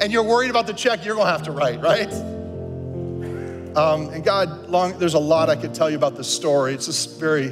And 0.00 0.12
you're 0.12 0.22
worried 0.22 0.50
about 0.50 0.66
the 0.66 0.74
check 0.74 1.04
you're 1.04 1.16
to 1.16 1.24
have 1.24 1.42
to 1.44 1.52
write, 1.52 1.80
right? 1.80 2.12
Um, 3.76 4.08
and 4.08 4.24
God, 4.24 4.68
long, 4.68 4.98
there's 4.98 5.14
a 5.14 5.18
lot 5.18 5.50
I 5.50 5.56
could 5.56 5.74
tell 5.74 5.90
you 5.90 5.96
about 5.96 6.16
this 6.16 6.32
story. 6.32 6.74
It's 6.74 6.86
just 6.86 7.20
very, 7.20 7.48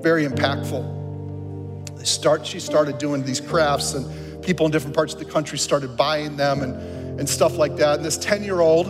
very 0.00 0.26
impactful. 0.26 1.96
They 1.96 2.04
start, 2.04 2.46
she 2.46 2.58
started 2.58 2.98
doing 2.98 3.22
these 3.22 3.40
crafts, 3.40 3.94
and 3.94 4.42
people 4.42 4.66
in 4.66 4.72
different 4.72 4.96
parts 4.96 5.12
of 5.12 5.20
the 5.20 5.24
country 5.24 5.58
started 5.58 5.96
buying 5.96 6.36
them 6.36 6.62
and, 6.62 7.20
and 7.20 7.28
stuff 7.28 7.56
like 7.56 7.76
that. 7.76 7.96
And 7.96 8.04
this 8.04 8.18
10 8.18 8.42
year 8.42 8.60
old, 8.60 8.88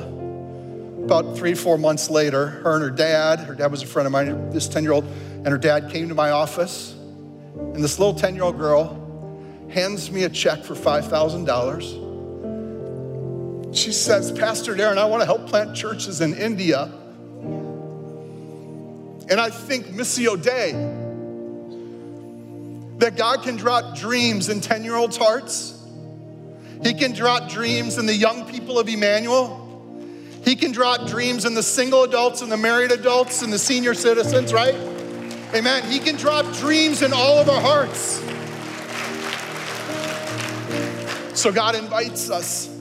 about 1.05 1.37
three, 1.37 1.55
four 1.55 1.77
months 1.77 2.09
later, 2.09 2.47
her 2.47 2.75
and 2.75 2.83
her 2.83 2.91
dad, 2.91 3.41
her 3.41 3.55
dad 3.55 3.71
was 3.71 3.83
a 3.83 3.87
friend 3.87 4.07
of 4.07 4.13
mine, 4.13 4.51
this 4.51 4.67
10 4.69 4.83
year 4.83 4.93
old, 4.93 5.05
and 5.05 5.49
her 5.49 5.59
dad 5.59 5.91
came 5.91 6.09
to 6.09 6.15
my 6.15 6.31
office. 6.31 6.95
And 7.57 7.77
this 7.77 7.99
little 7.99 8.15
10 8.15 8.35
year 8.35 8.45
old 8.45 8.57
girl 8.57 9.01
hands 9.69 10.11
me 10.11 10.25
a 10.25 10.31
check 10.31 10.65
for 10.65 10.75
$5,000 10.75 12.04
she 13.75 13.93
says, 13.93 14.31
Pastor 14.33 14.75
Darren, 14.75 14.99
I 14.99 15.07
want 15.07 15.23
to 15.23 15.27
help 15.27 15.49
plant 15.49 15.75
churches 15.75 16.21
in 16.21 16.35
India. 16.35 16.85
And 19.29 19.41
I 19.41 19.51
think 19.51 19.87
Missio 19.87 20.41
Dei, 20.41 20.73
that 22.99 23.17
God 23.17 23.43
can 23.43 23.57
drop 23.57 23.97
dreams 23.97 24.49
in 24.49 24.61
10 24.61 24.85
year 24.85 24.95
olds' 24.95 25.17
hearts. 25.17 25.81
He 26.83 26.95
can 26.95 27.13
drop 27.13 27.51
dreams 27.51 27.99
in 27.99 28.07
the 28.07 28.15
young 28.15 28.47
people 28.47 28.79
of 28.79 28.89
Emmanuel. 28.89 29.61
He 30.45 30.55
can 30.57 30.73
drop 30.73 31.09
dreams 31.09 31.45
in 31.45 31.55
the 31.55 31.63
single 31.63 32.05
adults 32.05 32.43
and 32.43 32.53
the 32.53 32.57
married 32.57 32.93
adults 32.93 33.43
and 33.43 33.53
the 33.53 33.59
senior 33.59 33.95
citizens, 33.95 34.53
right? 34.53 34.75
Amen. 35.55 35.83
He 35.91 35.99
can 35.99 36.17
drop 36.17 36.53
dreams 36.55 37.03
in 37.03 37.13
all 37.13 37.39
of 37.39 37.49
our 37.49 37.61
hearts. 37.61 38.21
So 41.39 41.51
God 41.51 41.75
invites 41.75 42.31
us 42.31 42.74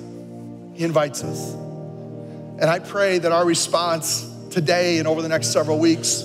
he 0.73 0.83
invites 0.83 1.23
us. 1.23 1.53
And 1.53 2.65
I 2.65 2.79
pray 2.79 3.19
that 3.19 3.31
our 3.31 3.45
response 3.45 4.29
today 4.49 4.99
and 4.99 5.07
over 5.07 5.21
the 5.21 5.29
next 5.29 5.47
several 5.47 5.79
weeks 5.79 6.23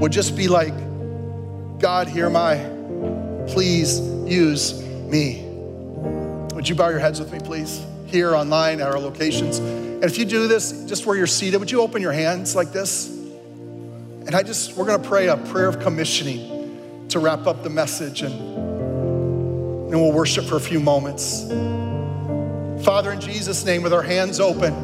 would 0.00 0.12
just 0.12 0.36
be 0.36 0.48
like, 0.48 0.74
God, 1.78 2.08
am 2.08 2.36
I. 2.36 2.56
Please 3.48 4.00
use 4.00 4.80
me. 4.82 5.42
Would 6.54 6.68
you 6.68 6.74
bow 6.74 6.88
your 6.88 7.00
heads 7.00 7.18
with 7.18 7.32
me, 7.32 7.40
please? 7.40 7.84
Here, 8.06 8.34
online, 8.34 8.80
at 8.80 8.86
our 8.86 8.98
locations. 8.98 9.58
And 9.58 10.04
if 10.04 10.18
you 10.18 10.24
do 10.24 10.46
this, 10.46 10.84
just 10.86 11.06
where 11.06 11.16
you're 11.16 11.26
seated, 11.26 11.58
would 11.58 11.70
you 11.70 11.80
open 11.80 12.02
your 12.02 12.12
hands 12.12 12.54
like 12.54 12.72
this? 12.72 13.08
And 13.08 14.34
I 14.34 14.42
just, 14.42 14.76
we're 14.76 14.86
gonna 14.86 15.02
pray 15.02 15.28
a 15.28 15.36
prayer 15.36 15.68
of 15.68 15.80
commissioning 15.80 17.08
to 17.08 17.18
wrap 17.18 17.46
up 17.46 17.62
the 17.62 17.70
message 17.70 18.22
and, 18.22 18.34
and 18.34 19.90
we'll 19.90 20.12
worship 20.12 20.44
for 20.44 20.56
a 20.56 20.60
few 20.60 20.78
moments. 20.78 21.50
Father, 22.82 23.12
in 23.12 23.20
Jesus' 23.20 23.64
name, 23.64 23.82
with 23.82 23.92
our 23.92 24.02
hands 24.02 24.40
open, 24.40 24.74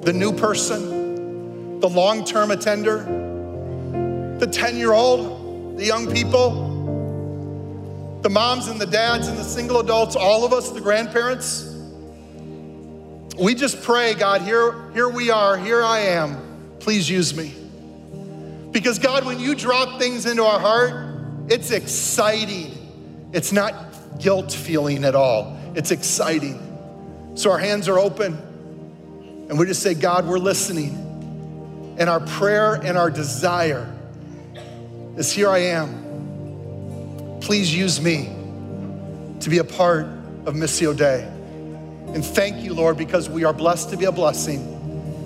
the 0.00 0.12
new 0.12 0.32
person, 0.32 1.78
the 1.78 1.88
long 1.88 2.24
term 2.24 2.50
attender, 2.50 3.04
the 4.40 4.46
10 4.46 4.76
year 4.76 4.92
old, 4.92 5.78
the 5.78 5.84
young 5.84 6.12
people, 6.12 6.66
the 8.22 8.28
moms 8.28 8.66
and 8.66 8.80
the 8.80 8.86
dads 8.86 9.28
and 9.28 9.38
the 9.38 9.44
single 9.44 9.78
adults, 9.78 10.16
all 10.16 10.44
of 10.44 10.52
us, 10.52 10.70
the 10.70 10.80
grandparents, 10.80 11.72
we 13.38 13.54
just 13.54 13.80
pray, 13.82 14.14
God, 14.14 14.42
here, 14.42 14.90
here 14.92 15.08
we 15.08 15.30
are, 15.30 15.56
here 15.56 15.84
I 15.84 16.00
am. 16.00 16.76
Please 16.80 17.08
use 17.08 17.36
me. 17.36 17.54
Because, 18.72 18.98
God, 18.98 19.24
when 19.24 19.38
you 19.38 19.54
drop 19.54 20.00
things 20.00 20.26
into 20.26 20.42
our 20.42 20.58
heart, 20.58 21.46
it's 21.48 21.70
exciting. 21.70 22.72
It's 23.32 23.52
not 23.52 23.87
guilt 24.18 24.52
feeling 24.52 25.04
at 25.04 25.14
all. 25.14 25.58
It's 25.74 25.90
exciting. 25.90 26.64
So 27.34 27.50
our 27.50 27.58
hands 27.58 27.88
are 27.88 27.98
open 27.98 28.36
and 29.48 29.58
we 29.58 29.66
just 29.66 29.82
say, 29.82 29.94
God, 29.94 30.26
we're 30.26 30.38
listening. 30.38 31.04
And 31.98 32.08
our 32.08 32.20
prayer 32.20 32.74
and 32.74 32.98
our 32.98 33.10
desire 33.10 33.92
is 35.16 35.32
here 35.32 35.48
I 35.48 35.58
am. 35.58 37.38
Please 37.40 37.74
use 37.74 38.00
me 38.00 38.34
to 39.40 39.50
be 39.50 39.58
a 39.58 39.64
part 39.64 40.06
of 40.46 40.54
Missio 40.54 40.96
Dei. 40.96 41.22
And 42.14 42.24
thank 42.24 42.62
you, 42.62 42.74
Lord, 42.74 42.96
because 42.96 43.28
we 43.28 43.44
are 43.44 43.52
blessed 43.52 43.90
to 43.90 43.96
be 43.96 44.04
a 44.04 44.12
blessing. 44.12 44.60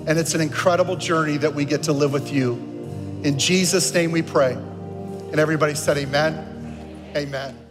And 0.07 0.19
it's 0.19 0.33
an 0.33 0.41
incredible 0.41 0.95
journey 0.95 1.37
that 1.37 1.53
we 1.53 1.65
get 1.65 1.83
to 1.83 1.93
live 1.93 2.11
with 2.11 2.31
you. 2.31 2.53
In 3.23 3.39
Jesus' 3.39 3.93
name 3.93 4.11
we 4.11 4.21
pray. 4.21 4.53
And 4.53 5.39
everybody 5.39 5.75
said, 5.75 5.97
Amen. 5.97 7.11
Amen. 7.15 7.62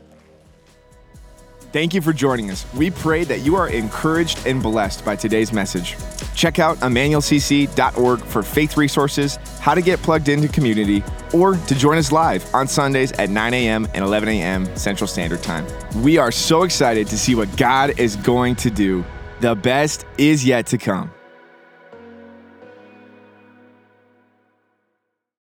Thank 1.73 1.95
you 1.95 2.03
for 2.03 2.13
joining 2.13 2.51
us. 2.51 2.67
We 2.75 2.91
pray 2.91 3.25
that 3.25 3.41
you 3.41 3.57
are 3.57 3.71
encouraged 3.71 4.47
and 4.47 4.63
blessed 4.63 5.07
by 5.07 5.17
today's 5.17 5.55
message. 5.55 5.97
Check 6.35 6.59
out 6.59 6.77
emmanuelcc.org 6.79 8.21
for 8.21 8.43
faith 8.43 8.77
resources, 8.77 9.37
how 9.59 9.75
to 9.75 9.81
get 9.81 10.03
plugged 10.03 10.29
into 10.29 10.49
community, 10.49 11.03
or 11.33 11.57
to 11.57 11.75
join 11.75 11.97
us 11.97 12.13
live 12.13 12.55
on 12.55 12.69
Sundays 12.69 13.13
at 13.13 13.31
9 13.31 13.55
a.m. 13.55 13.89
and 13.95 14.05
11 14.05 14.29
a.m. 14.29 14.77
Central 14.77 15.09
Standard 15.09 15.43
Time. 15.43 15.67
We 16.03 16.19
are 16.19 16.31
so 16.31 16.65
excited 16.65 17.07
to 17.07 17.19
see 17.19 17.35
what 17.35 17.55
God 17.57 17.99
is 17.99 18.17
going 18.17 18.57
to 18.57 18.71
do. 18.71 19.03
The 19.41 19.55
best 19.55 20.05
is 20.19 20.45
yet 20.45 20.67
to 20.67 20.79
come. 20.79 21.11